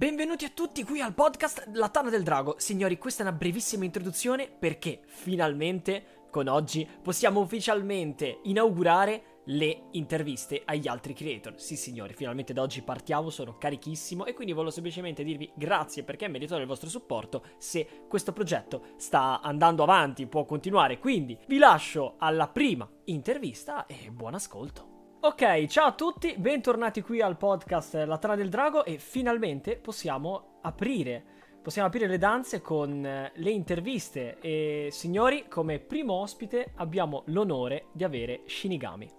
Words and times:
Benvenuti 0.00 0.46
a 0.46 0.50
tutti 0.54 0.82
qui 0.82 1.02
al 1.02 1.12
podcast 1.12 1.72
La 1.74 1.90
Tana 1.90 2.08
del 2.08 2.22
Drago. 2.22 2.54
Signori, 2.56 2.96
questa 2.96 3.22
è 3.22 3.26
una 3.26 3.36
brevissima 3.36 3.84
introduzione 3.84 4.48
perché 4.48 5.02
finalmente 5.04 6.24
con 6.30 6.48
oggi 6.48 6.88
possiamo 7.02 7.40
ufficialmente 7.40 8.38
inaugurare 8.44 9.42
le 9.48 9.88
interviste 9.90 10.62
agli 10.64 10.88
altri 10.88 11.12
creator. 11.12 11.60
Sì, 11.60 11.76
signori, 11.76 12.14
finalmente 12.14 12.54
da 12.54 12.62
oggi 12.62 12.80
partiamo, 12.80 13.28
sono 13.28 13.58
carichissimo 13.58 14.24
e 14.24 14.32
quindi 14.32 14.54
volevo 14.54 14.72
semplicemente 14.72 15.22
dirvi 15.22 15.52
grazie 15.54 16.02
perché 16.02 16.28
merito 16.28 16.56
del 16.56 16.64
vostro 16.64 16.88
supporto 16.88 17.44
se 17.58 17.86
questo 18.08 18.32
progetto 18.32 18.94
sta 18.96 19.42
andando 19.42 19.82
avanti, 19.82 20.26
può 20.26 20.46
continuare. 20.46 20.98
Quindi 20.98 21.36
vi 21.46 21.58
lascio 21.58 22.14
alla 22.16 22.48
prima 22.48 22.88
intervista 23.04 23.84
e 23.84 24.10
buon 24.10 24.32
ascolto. 24.32 24.99
Ok, 25.22 25.66
ciao 25.66 25.88
a 25.88 25.92
tutti, 25.92 26.34
bentornati 26.38 27.02
qui 27.02 27.20
al 27.20 27.36
podcast 27.36 27.92
La 28.06 28.16
Trama 28.16 28.36
del 28.36 28.48
Drago 28.48 28.86
e 28.86 28.96
finalmente 28.96 29.76
possiamo 29.76 30.60
aprire, 30.62 31.22
possiamo 31.62 31.88
aprire 31.88 32.06
le 32.06 32.16
danze 32.16 32.62
con 32.62 33.04
eh, 33.04 33.30
le 33.34 33.50
interviste 33.50 34.38
e 34.40 34.88
signori, 34.90 35.44
come 35.46 35.78
primo 35.78 36.14
ospite 36.14 36.72
abbiamo 36.76 37.24
l'onore 37.26 37.88
di 37.92 38.02
avere 38.02 38.44
Shinigami. 38.46 39.10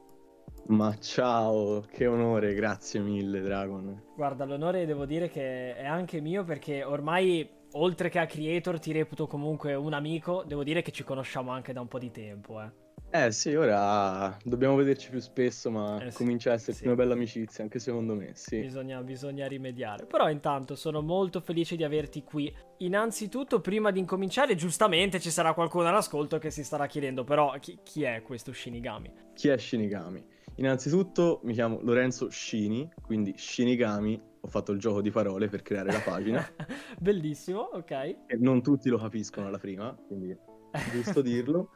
Ma 0.69 0.97
ciao, 0.97 1.81
che 1.81 2.07
onore, 2.07 2.55
grazie 2.55 2.99
mille 2.99 3.39
Dragon. 3.39 4.05
Guarda, 4.15 4.43
l'onore 4.45 4.87
devo 4.87 5.05
dire 5.05 5.29
che 5.29 5.75
è 5.75 5.85
anche 5.85 6.19
mio 6.19 6.43
perché 6.43 6.83
ormai 6.83 7.47
oltre 7.73 8.09
che 8.09 8.17
a 8.17 8.25
creator 8.25 8.79
ti 8.79 8.91
reputo 8.91 9.27
comunque 9.27 9.75
un 9.75 9.93
amico, 9.93 10.43
devo 10.47 10.63
dire 10.63 10.81
che 10.81 10.91
ci 10.91 11.03
conosciamo 11.03 11.51
anche 11.51 11.73
da 11.73 11.81
un 11.81 11.87
po' 11.87 11.99
di 11.99 12.09
tempo, 12.09 12.59
eh. 12.59 12.89
Eh 13.13 13.31
sì, 13.33 13.53
ora 13.55 14.37
dobbiamo 14.43 14.75
vederci 14.75 15.09
più 15.09 15.19
spesso, 15.19 15.69
ma 15.69 16.01
Eh 16.01 16.11
sì, 16.11 16.17
comincia 16.17 16.51
a 16.51 16.53
esserci 16.53 16.81
sì. 16.81 16.85
una 16.87 16.95
bella 16.95 17.13
amicizia, 17.13 17.61
anche 17.61 17.77
secondo 17.77 18.15
me, 18.15 18.31
sì. 18.35 18.61
Bisogna, 18.61 19.01
bisogna 19.03 19.47
rimediare. 19.47 20.05
Però 20.05 20.29
intanto 20.29 20.75
sono 20.75 21.01
molto 21.01 21.41
felice 21.41 21.75
di 21.75 21.83
averti 21.83 22.23
qui. 22.23 22.53
Innanzitutto, 22.77 23.59
prima 23.59 23.91
di 23.91 23.99
incominciare, 23.99 24.55
giustamente 24.55 25.19
ci 25.19 25.29
sarà 25.29 25.53
qualcuno 25.53 25.89
all'ascolto 25.89 26.37
che 26.37 26.51
si 26.51 26.63
starà 26.63 26.85
chiedendo, 26.87 27.25
però 27.25 27.53
chi, 27.59 27.79
chi 27.83 28.03
è 28.03 28.21
questo 28.21 28.53
Shinigami? 28.53 29.11
Chi 29.33 29.49
è 29.49 29.57
Shinigami? 29.57 30.25
Innanzitutto 30.55 31.41
mi 31.43 31.51
chiamo 31.53 31.79
Lorenzo 31.81 32.29
Shini, 32.29 32.89
quindi 33.01 33.33
Shinigami, 33.35 34.21
ho 34.39 34.47
fatto 34.47 34.71
il 34.71 34.79
gioco 34.79 35.01
di 35.01 35.11
parole 35.11 35.49
per 35.49 35.61
creare 35.63 35.91
la 35.91 35.99
pagina, 35.99 36.45
Bellissimo, 36.99 37.59
ok. 37.73 37.91
e 37.91 38.37
non 38.37 38.61
tutti 38.61 38.87
lo 38.89 38.97
capiscono 38.97 39.47
alla 39.47 39.57
prima, 39.57 39.93
quindi 40.07 40.29
è 40.71 40.89
giusto 40.91 41.19
dirlo. 41.21 41.71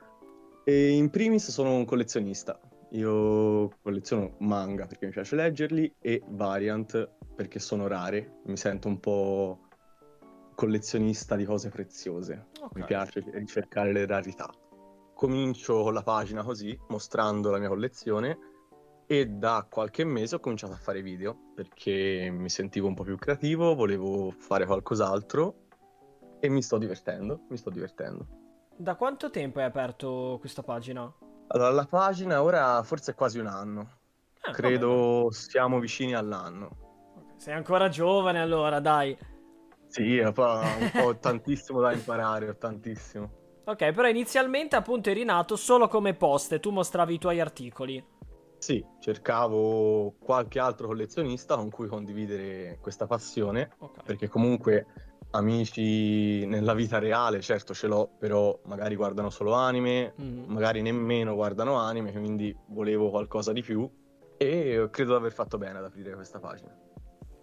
E 0.68 0.90
in 0.90 1.12
primis 1.12 1.52
sono 1.52 1.76
un 1.76 1.86
collezionista. 1.86 2.60
Io 2.92 3.70
colleziono 3.84 4.36
manga 4.40 4.88
perché 4.88 5.06
mi 5.06 5.12
piace 5.12 5.36
leggerli 5.36 5.98
e 6.00 6.24
variant 6.28 7.08
perché 7.36 7.60
sono 7.60 7.86
rare. 7.86 8.40
Mi 8.46 8.58
sento 8.58 8.88
un 8.88 9.00
po' 9.00 9.60
collezionista 10.56 11.36
di 11.36 11.46
cose 11.46 11.70
preziose. 11.70 12.48
Ok. 12.62 12.78
Mi 12.78 12.84
piace 12.84 13.24
ricercare 13.34 13.94
le 13.94 14.08
rarità. 14.08 14.50
Comincio 15.14 15.84
con 15.84 15.94
la 15.94 16.02
pagina 16.02 16.44
così, 16.44 16.76
mostrando 16.88 17.52
la 17.52 17.60
mia 17.60 17.70
collezione 17.70 18.38
e 19.06 19.28
da 19.28 19.68
qualche 19.70 20.04
mese 20.04 20.36
ho 20.36 20.40
cominciato 20.40 20.74
a 20.74 20.78
fare 20.78 21.04
video 21.04 21.52
perché 21.54 22.28
mi 22.32 22.50
sentivo 22.50 22.88
un 22.88 22.96
po' 22.96 23.04
più 23.04 23.18
creativo, 23.18 23.76
volevo 23.76 24.32
fare 24.32 24.66
qualcos'altro 24.66 25.68
e 26.40 26.50
mi 26.50 26.64
sto 26.64 26.80
divertendo, 26.80 27.42
mi 27.50 27.58
sto 27.58 27.70
divertendo. 27.70 28.45
Da 28.78 28.96
quanto 28.96 29.30
tempo 29.30 29.60
hai 29.60 29.66
aperto 29.66 30.38
questa 30.40 30.62
pagina? 30.62 31.12
Allora, 31.48 31.70
la 31.72 31.86
pagina 31.86 32.44
ora 32.44 32.84
forse 32.84 33.12
è 33.12 33.16
quasi 33.16 33.40
un 33.40 33.48
anno. 33.48 34.00
Vabbè, 34.42 34.56
Credo 34.58 35.28
siamo 35.32 35.80
vicini 35.80 36.14
all'anno. 36.14 36.84
Sei 37.38 37.54
ancora 37.54 37.88
giovane 37.88 38.42
allora, 38.42 38.80
dai. 38.80 39.18
Sì, 39.88 40.22
po' 40.34 41.16
tantissimo 41.20 41.80
da 41.80 41.94
imparare, 41.94 42.50
ho 42.50 42.58
tantissimo. 42.58 43.44
Ok, 43.64 43.94
però 43.94 44.08
inizialmente 44.08 44.76
appunto 44.76 45.10
eri 45.10 45.24
nato 45.24 45.56
solo 45.56 45.88
come 45.88 46.14
post 46.14 46.52
e 46.54 46.60
tu 46.60 46.72
mostravi 46.72 47.14
i 47.14 47.20
tuoi 47.20 47.40
articoli. 47.40 48.06
Sì, 48.58 48.86
cercavo 49.00 50.16
qualche 50.20 50.60
altro 50.60 50.88
collezionista 50.88 51.56
con 51.56 51.70
cui 51.70 51.88
condividere 51.88 52.78
questa 52.82 53.08
passione, 53.08 53.72
Ok. 53.80 54.04
perché 54.04 54.28
comunque 54.28 55.15
amici 55.36 56.46
nella 56.46 56.74
vita 56.74 57.00
reale, 57.00 57.42
certo 57.42 57.74
ce 57.74 57.88
l'ho, 57.88 58.10
però 58.18 58.58
magari 58.66 58.96
guardano 58.96 59.30
solo 59.30 59.54
anime, 59.54 60.14
Mhm. 60.16 60.44
magari 60.48 60.82
nemmeno 60.82 61.34
guardano 61.36 61.76
anime, 61.76 62.12
quindi 62.12 62.56
volevo 62.68 63.10
qualcosa 63.10 63.52
di 63.52 63.62
più 63.62 63.90
e 64.38 64.88
credo 64.92 65.12
di 65.12 65.18
aver 65.18 65.32
fatto 65.32 65.58
bene 65.58 65.78
ad 65.78 65.86
aprire 65.86 66.14
questa 66.14 66.40
pagina. 66.40 66.85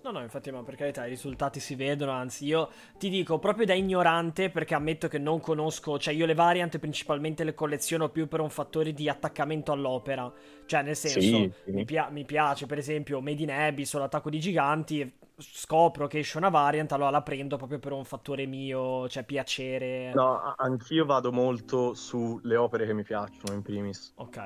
No, 0.04 0.10
no, 0.10 0.20
infatti, 0.20 0.50
ma 0.50 0.64
per 0.64 0.74
carità, 0.74 1.06
i 1.06 1.10
risultati 1.10 1.60
si 1.60 1.76
vedono, 1.76 2.10
anzi, 2.10 2.44
io 2.46 2.68
ti 2.98 3.08
dico 3.08 3.38
proprio 3.38 3.66
da 3.66 3.74
ignorante, 3.74 4.50
perché 4.50 4.74
ammetto 4.74 5.06
che 5.06 5.18
non 5.18 5.38
conosco, 5.38 5.96
cioè 5.96 6.12
io 6.12 6.26
le 6.26 6.34
variant 6.34 6.76
principalmente 6.78 7.44
le 7.44 7.54
colleziono 7.54 8.08
più 8.08 8.26
per 8.26 8.40
un 8.40 8.50
fattore 8.50 8.92
di 8.92 9.08
attaccamento 9.08 9.70
all'opera, 9.70 10.30
cioè 10.66 10.82
nel 10.82 10.96
senso, 10.96 11.20
Sì, 11.20 11.52
sì. 11.64 11.70
Mi, 11.70 11.84
pia- 11.84 12.08
mi 12.10 12.24
piace 12.24 12.66
per 12.66 12.78
esempio 12.78 13.20
Made 13.20 13.42
in 13.42 13.52
Abyss 13.52 13.94
o 13.94 14.00
l'attacco 14.00 14.28
di 14.28 14.40
giganti, 14.40 15.18
scopro 15.38 16.08
che 16.08 16.18
esce 16.18 16.36
una 16.36 16.48
variant, 16.48 16.90
allora 16.90 17.10
la 17.10 17.22
prendo 17.22 17.56
proprio 17.56 17.78
per 17.78 17.92
un 17.92 18.04
fattore 18.04 18.44
mio, 18.44 19.08
cioè 19.08 19.22
piacere. 19.22 20.10
No, 20.14 20.54
anch'io 20.56 21.04
vado 21.04 21.30
molto 21.30 21.94
sulle 21.94 22.56
opere 22.56 22.86
che 22.86 22.92
mi 22.92 23.04
piacciono 23.04 23.54
in 23.54 23.62
primis. 23.62 24.12
Ok, 24.16 24.36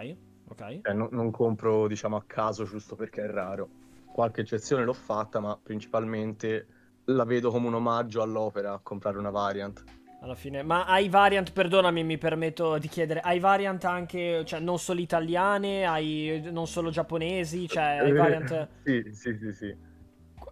ok. 0.50 0.62
Cioè, 0.82 0.92
no- 0.94 1.08
non 1.10 1.30
compro, 1.30 1.88
diciamo, 1.88 2.16
a 2.16 2.24
caso 2.26 2.64
giusto 2.64 2.94
perché 2.94 3.22
è 3.22 3.26
raro. 3.30 3.70
Qualche 4.16 4.40
eccezione 4.40 4.82
l'ho 4.82 4.94
fatta, 4.94 5.40
ma 5.40 5.58
principalmente 5.62 6.68
la 7.04 7.24
vedo 7.24 7.50
come 7.50 7.66
un 7.66 7.74
omaggio 7.74 8.22
all'opera 8.22 8.72
a 8.72 8.80
comprare 8.82 9.18
una 9.18 9.28
variant. 9.28 9.84
Alla 10.22 10.34
fine, 10.34 10.62
ma 10.62 10.86
hai 10.86 11.10
variant, 11.10 11.52
perdonami, 11.52 12.02
mi 12.02 12.16
permetto 12.16 12.78
di 12.78 12.88
chiedere, 12.88 13.20
hai 13.20 13.38
variant 13.40 13.84
anche, 13.84 14.42
cioè 14.46 14.58
non 14.58 14.78
solo 14.78 15.00
italiane, 15.00 15.84
hai 15.84 16.48
non 16.50 16.66
solo 16.66 16.88
giapponesi, 16.88 17.68
cioè 17.68 17.98
hai 18.00 18.12
variant... 18.14 18.68
Sì, 18.84 19.04
sì, 19.12 19.36
sì, 19.38 19.52
sì. 19.52 19.76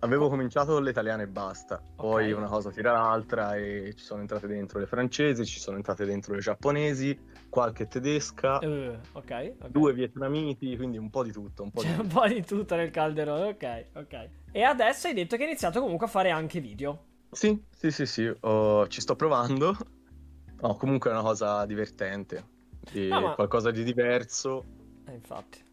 Avevo 0.01 0.29
cominciato 0.29 0.75
con 0.75 0.83
le 0.83 0.91
italiane 0.91 1.23
e 1.23 1.29
basta. 1.29 1.83
Poi 1.97 2.33
Ok. 2.33 2.37
una 2.37 2.49
cosa 2.49 2.71
tira 2.71 2.93
l'altra 2.93 3.57
e 3.57 3.95
ci 3.97 4.05
sono 4.05 4.21
entrate 4.21 4.47
dentro 4.47 4.79
le 4.79 4.87
francesi, 4.87 5.47
ci 5.47 5.59
sono 5.59 5.79
entrate 5.79 6.05
dentro 6.05 6.35
le 6.35 6.41
giapponesi, 6.41 7.19
qualche 7.55 7.87
tedesca, 7.87 8.59
Eh, 8.59 8.99
ok, 9.13 9.55
ok. 9.61 9.71
due 9.71 9.93
vietnamiti, 9.95 10.77
quindi 10.77 10.99
un 10.99 11.09
po' 11.11 11.23
di 11.23 11.31
tutto, 11.31 11.63
un 11.63 11.71
po' 11.71 11.83
di 11.83 11.89
C'è 11.89 11.97
un 11.97 12.09
tutto. 12.09 12.21
po' 12.21 12.27
di 12.27 12.43
tutto 12.45 12.75
nel 12.75 12.91
calderone, 12.91 13.49
ok, 13.51 13.87
ok. 13.95 14.29
E 14.53 14.63
adesso 14.63 15.07
hai 15.07 15.15
detto 15.15 15.37
che 15.37 15.43
hai 15.43 15.49
iniziato 15.51 15.81
comunque 15.81 16.07
a 16.07 16.11
fare 16.11 16.31
anche 16.31 16.61
video. 16.61 17.05
Sì, 17.31 17.61
sì, 17.71 17.91
sì, 17.91 18.07
sì, 18.07 18.33
oh, 18.41 18.87
ci 18.89 19.01
sto 19.01 19.17
provando. 19.17 19.77
No, 20.61 20.77
comunque 20.77 21.11
è 21.11 21.13
una 21.13 21.23
cosa 21.23 21.67
divertente, 21.67 22.45
e 22.93 23.09
No, 23.09 23.21
ma- 23.21 23.35
qualcosa 23.35 23.71
di 23.71 23.83
diverso. 23.85 24.65
Eh, 25.07 25.13
infatti. 25.13 25.64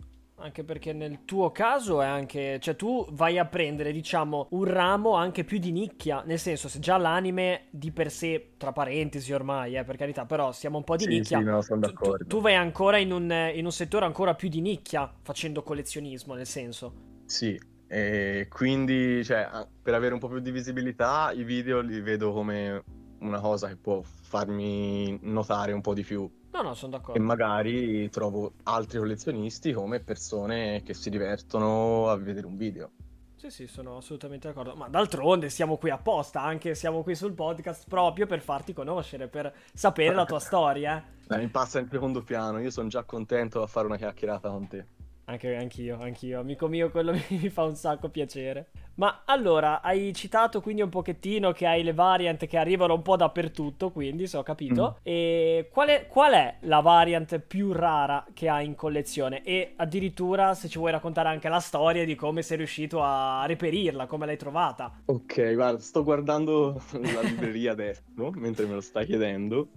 Anche 0.41 0.63
perché 0.63 0.91
nel 0.91 1.23
tuo 1.23 1.51
caso 1.51 2.01
è 2.01 2.05
anche. 2.05 2.59
Cioè, 2.59 2.75
tu 2.75 3.05
vai 3.11 3.37
a 3.37 3.45
prendere, 3.45 3.91
diciamo, 3.91 4.47
un 4.51 4.63
ramo 4.63 5.13
anche 5.13 5.43
più 5.43 5.59
di 5.59 5.71
nicchia. 5.71 6.23
Nel 6.25 6.39
senso, 6.39 6.67
se 6.67 6.79
già 6.79 6.97
l'anime 6.97 7.67
di 7.69 7.91
per 7.91 8.11
sé, 8.11 8.53
tra 8.57 8.71
parentesi 8.71 9.31
ormai, 9.33 9.75
eh, 9.75 9.83
per 9.83 9.97
carità, 9.97 10.25
però 10.25 10.51
siamo 10.51 10.77
un 10.77 10.83
po' 10.83 10.95
di 10.95 11.03
Sì, 11.03 11.09
nicchia. 11.09 11.37
sì, 11.37 11.43
no, 11.43 11.61
sono 11.61 11.81
tu- 11.81 11.87
tu, 11.87 11.93
d'accordo. 11.93 12.25
tu 12.25 12.41
vai 12.41 12.55
ancora 12.55 12.97
in 12.97 13.11
un, 13.11 13.51
in 13.53 13.65
un 13.65 13.71
settore 13.71 14.05
ancora 14.05 14.33
più 14.33 14.49
di 14.49 14.61
nicchia 14.61 15.11
facendo 15.21 15.61
collezionismo, 15.61 16.33
nel 16.33 16.47
senso. 16.47 16.93
Sì, 17.25 17.59
e 17.87 18.47
quindi, 18.49 19.23
cioè, 19.23 19.47
per 19.81 19.93
avere 19.93 20.13
un 20.13 20.19
po' 20.19 20.27
più 20.27 20.39
di 20.39 20.51
visibilità, 20.51 21.31
i 21.33 21.43
video 21.43 21.81
li 21.81 22.01
vedo 22.01 22.33
come 22.33 22.83
una 23.19 23.39
cosa 23.39 23.67
che 23.67 23.75
può 23.77 24.01
farmi 24.01 25.19
notare 25.21 25.71
un 25.71 25.81
po' 25.81 25.93
di 25.93 26.03
più. 26.03 26.27
No, 26.53 26.61
no, 26.61 26.73
sono 26.73 26.95
E 26.95 26.97
d'accordo. 26.97 27.21
magari 27.23 28.09
trovo 28.09 28.53
altri 28.63 28.97
collezionisti 28.99 29.71
come 29.73 29.99
persone 30.01 30.81
che 30.83 30.93
si 30.93 31.09
divertono 31.09 32.09
a 32.09 32.17
vedere 32.17 32.45
un 32.45 32.57
video. 32.57 32.91
Sì, 33.35 33.49
sì, 33.49 33.67
sono 33.67 33.97
assolutamente 33.97 34.47
d'accordo. 34.47 34.75
Ma 34.75 34.87
d'altronde 34.87 35.49
siamo 35.49 35.77
qui 35.77 35.89
apposta, 35.89 36.41
anche 36.43 36.75
siamo 36.75 37.01
qui 37.01 37.15
sul 37.15 37.33
podcast 37.33 37.87
proprio 37.87 38.27
per 38.27 38.39
farti 38.41 38.71
conoscere, 38.73 39.27
per 39.29 39.51
sapere 39.73 40.13
la 40.13 40.25
tua 40.25 40.37
storia. 40.39 40.97
eh. 40.99 41.19
Dai, 41.25 41.39
mi 41.39 41.47
passa 41.47 41.79
in 41.79 41.87
secondo 41.89 42.21
piano, 42.21 42.59
io 42.59 42.69
sono 42.69 42.87
già 42.89 43.03
contento 43.03 43.61
a 43.63 43.67
fare 43.67 43.87
una 43.87 43.97
chiacchierata 43.97 44.49
con 44.49 44.67
te. 44.67 44.85
Anche 45.25 45.55
anch'io, 45.55 45.99
anch'io, 45.99 46.39
amico 46.39 46.67
mio, 46.67 46.89
quello 46.89 47.13
mi, 47.13 47.23
mi 47.41 47.49
fa 47.49 47.63
un 47.63 47.75
sacco 47.75 48.09
piacere. 48.09 48.69
Ma 48.95 49.21
allora, 49.25 49.81
hai 49.81 50.13
citato 50.13 50.61
quindi 50.61 50.81
un 50.81 50.89
pochettino 50.89 51.51
che 51.53 51.65
hai 51.65 51.83
le 51.83 51.93
variant 51.93 52.45
che 52.45 52.57
arrivano 52.57 52.93
un 52.93 53.01
po' 53.01 53.15
dappertutto, 53.15 53.91
quindi 53.91 54.27
se 54.27 54.37
ho 54.37 54.43
capito. 54.43 54.99
E 55.03 55.69
qual 55.71 55.87
è, 55.87 56.07
qual 56.07 56.33
è 56.33 56.57
la 56.61 56.81
variant 56.81 57.39
più 57.39 57.71
rara 57.71 58.25
che 58.33 58.49
hai 58.49 58.65
in 58.65 58.75
collezione? 58.75 59.43
E 59.43 59.73
addirittura 59.77 60.53
se 60.53 60.67
ci 60.67 60.77
vuoi 60.77 60.91
raccontare 60.91 61.29
anche 61.29 61.49
la 61.49 61.59
storia 61.59 62.05
di 62.05 62.15
come 62.15 62.41
sei 62.41 62.57
riuscito 62.57 63.01
a 63.01 63.45
reperirla, 63.45 64.07
come 64.07 64.25
l'hai 64.25 64.37
trovata. 64.37 65.01
Ok, 65.05 65.53
guarda, 65.53 65.79
sto 65.79 66.03
guardando 66.03 66.81
la 66.91 67.21
libreria 67.21 67.71
adesso, 67.71 68.03
mentre 68.35 68.65
me 68.65 68.73
lo 68.73 68.81
stai 68.81 69.05
chiedendo. 69.05 69.69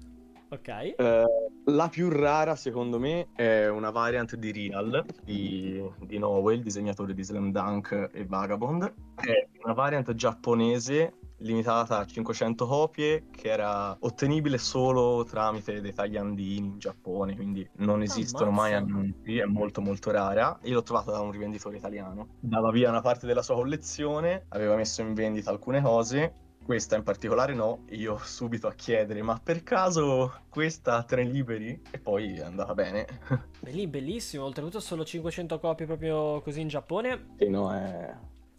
Ok. 0.54 0.68
Eh, 0.68 1.24
la 1.64 1.88
più 1.88 2.08
rara, 2.10 2.54
secondo 2.54 2.98
me, 3.00 3.28
è 3.34 3.68
una 3.68 3.90
variant 3.90 4.36
di 4.36 4.52
Real 4.52 5.04
di, 5.24 5.82
di 6.00 6.18
Noe, 6.18 6.54
il 6.54 6.62
disegnatore 6.62 7.12
di 7.12 7.24
Slam 7.24 7.50
Dunk 7.50 8.10
e 8.12 8.24
Vagabond. 8.24 8.94
È 9.16 9.48
una 9.64 9.72
variant 9.72 10.14
giapponese 10.14 11.14
limitata 11.38 11.98
a 11.98 12.06
500 12.06 12.66
copie 12.66 13.24
che 13.30 13.48
era 13.48 13.96
ottenibile 14.00 14.56
solo 14.56 15.24
tramite 15.24 15.80
dei 15.80 15.92
tagliandini 15.92 16.56
in 16.56 16.78
Giappone, 16.78 17.34
quindi 17.34 17.68
non 17.78 18.02
esistono 18.02 18.50
mai 18.50 18.72
Ammazza. 18.74 18.94
annunci, 18.94 19.38
è 19.38 19.44
molto 19.44 19.80
molto 19.80 20.10
rara. 20.10 20.58
Io 20.62 20.74
l'ho 20.74 20.82
trovata 20.82 21.10
da 21.10 21.20
un 21.20 21.32
rivenditore 21.32 21.76
italiano. 21.76 22.28
Dava 22.40 22.70
via 22.70 22.90
una 22.90 23.00
parte 23.00 23.26
della 23.26 23.42
sua 23.42 23.56
collezione, 23.56 24.44
aveva 24.50 24.76
messo 24.76 25.02
in 25.02 25.14
vendita 25.14 25.50
alcune 25.50 25.82
cose. 25.82 26.34
Questa 26.64 26.96
in 26.96 27.02
particolare 27.04 27.54
no, 27.54 27.84
io 27.90 28.16
subito 28.18 28.66
a 28.66 28.74
chiedere, 28.74 29.22
ma 29.22 29.38
per 29.38 29.62
caso 29.62 30.46
questa 30.48 31.02
te 31.04 31.16
ne 31.16 31.24
liberi? 31.24 31.80
E 31.90 31.98
poi 32.00 32.36
è 32.38 32.42
andata 32.42 32.74
bene. 32.74 33.06
Belli, 33.58 33.86
bellissimo. 33.86 34.44
Oltretutto 34.44 34.80
solo 34.80 35.04
500 35.04 35.58
copie 35.58 35.86
proprio 35.86 36.40
così 36.42 36.60
in 36.60 36.68
Giappone. 36.68 37.26
Sì, 37.38 37.48
no, 37.48 37.72
è... 37.72 38.14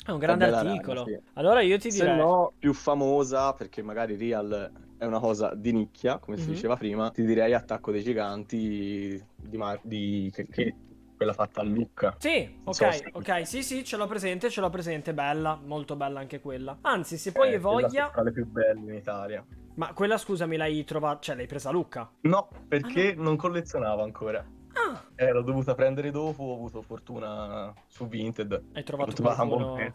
È 0.06 0.12
un 0.12 0.20
grande 0.20 0.50
rara, 0.50 0.70
articolo. 0.72 1.04
sì. 1.06 1.20
Allora 1.34 1.62
io 1.62 1.78
ti 1.80 1.90
Se 1.90 2.04
direi... 2.04 2.18
no, 2.18 2.54
più 2.58 2.74
famosa, 2.74 3.54
perché 3.54 3.82
magari 3.82 4.16
Real 4.16 4.72
è 4.98 5.06
una 5.06 5.20
cosa 5.20 5.54
di 5.56 5.72
nicchia, 5.74 6.20
come 6.20 6.38
si 6.38 6.48
Mhm. 6.48 6.54
diceva 6.54 6.76
prima, 6.76 7.10
ti 7.12 7.26
direi 7.26 7.54
Attacco 7.54 7.92
dei 7.92 8.04
Giganti 8.04 9.24
di, 9.36 9.58
Mar- 9.58 9.82
di- 9.84 10.30
che, 10.34 10.46
che- 10.48 10.76
quella 11.26 11.34
fatta 11.34 11.62
a 11.62 11.64
Lucca. 11.64 12.16
Sì, 12.20 12.58
Non 12.64 12.74
so 12.74 12.86
ok, 12.86 12.94
se- 12.94 13.10
ok, 13.12 13.48
sì, 13.48 13.64
sì, 13.64 13.84
ce 13.84 13.98
l'ho 13.98 14.06
presente, 14.08 14.50
ce 14.50 14.62
l'ho 14.62 14.70
presente, 14.70 15.14
bella, 15.14 15.60
molto 15.62 15.96
bella 15.96 16.20
anche 16.20 16.40
quella. 16.40 16.78
Anzi, 16.82 17.18
se 17.18 17.32
poi 17.32 17.50
Eh, 17.50 17.54
hai 17.54 17.60
voglia... 17.60 18.10
Tra 18.12 18.22
le 18.22 18.32
più 18.32 18.46
belle 18.46 18.80
in 18.92 18.94
Italia. 18.94 19.44
Ma 19.76 19.92
quella, 19.94 20.18
scusami, 20.18 20.56
l'hai 20.56 20.84
trovata, 20.84 21.20
cioè 21.22 21.36
l'hai 21.36 21.48
presa 21.48 21.70
a 21.70 21.72
Lucca? 21.72 22.10
No, 22.22 22.48
perché 22.68 23.16
non 23.16 23.36
collezionavo 23.36 24.04
ancora. 24.04 24.46
Ah, 24.74 25.04
Eh, 25.16 25.32
l'ho 25.32 25.42
dovuta 25.42 25.74
prendere 25.74 26.12
dopo, 26.12 26.44
ho 26.44 26.54
avuto 26.54 26.82
fortuna 26.82 27.74
su 27.88 28.08
Vinted. 28.08 28.64
hai 28.74 28.84
trovato 28.84 29.14
trovata 29.14 29.42
a 29.42 29.46
buon 29.46 29.64
qualcuno... 29.64 29.92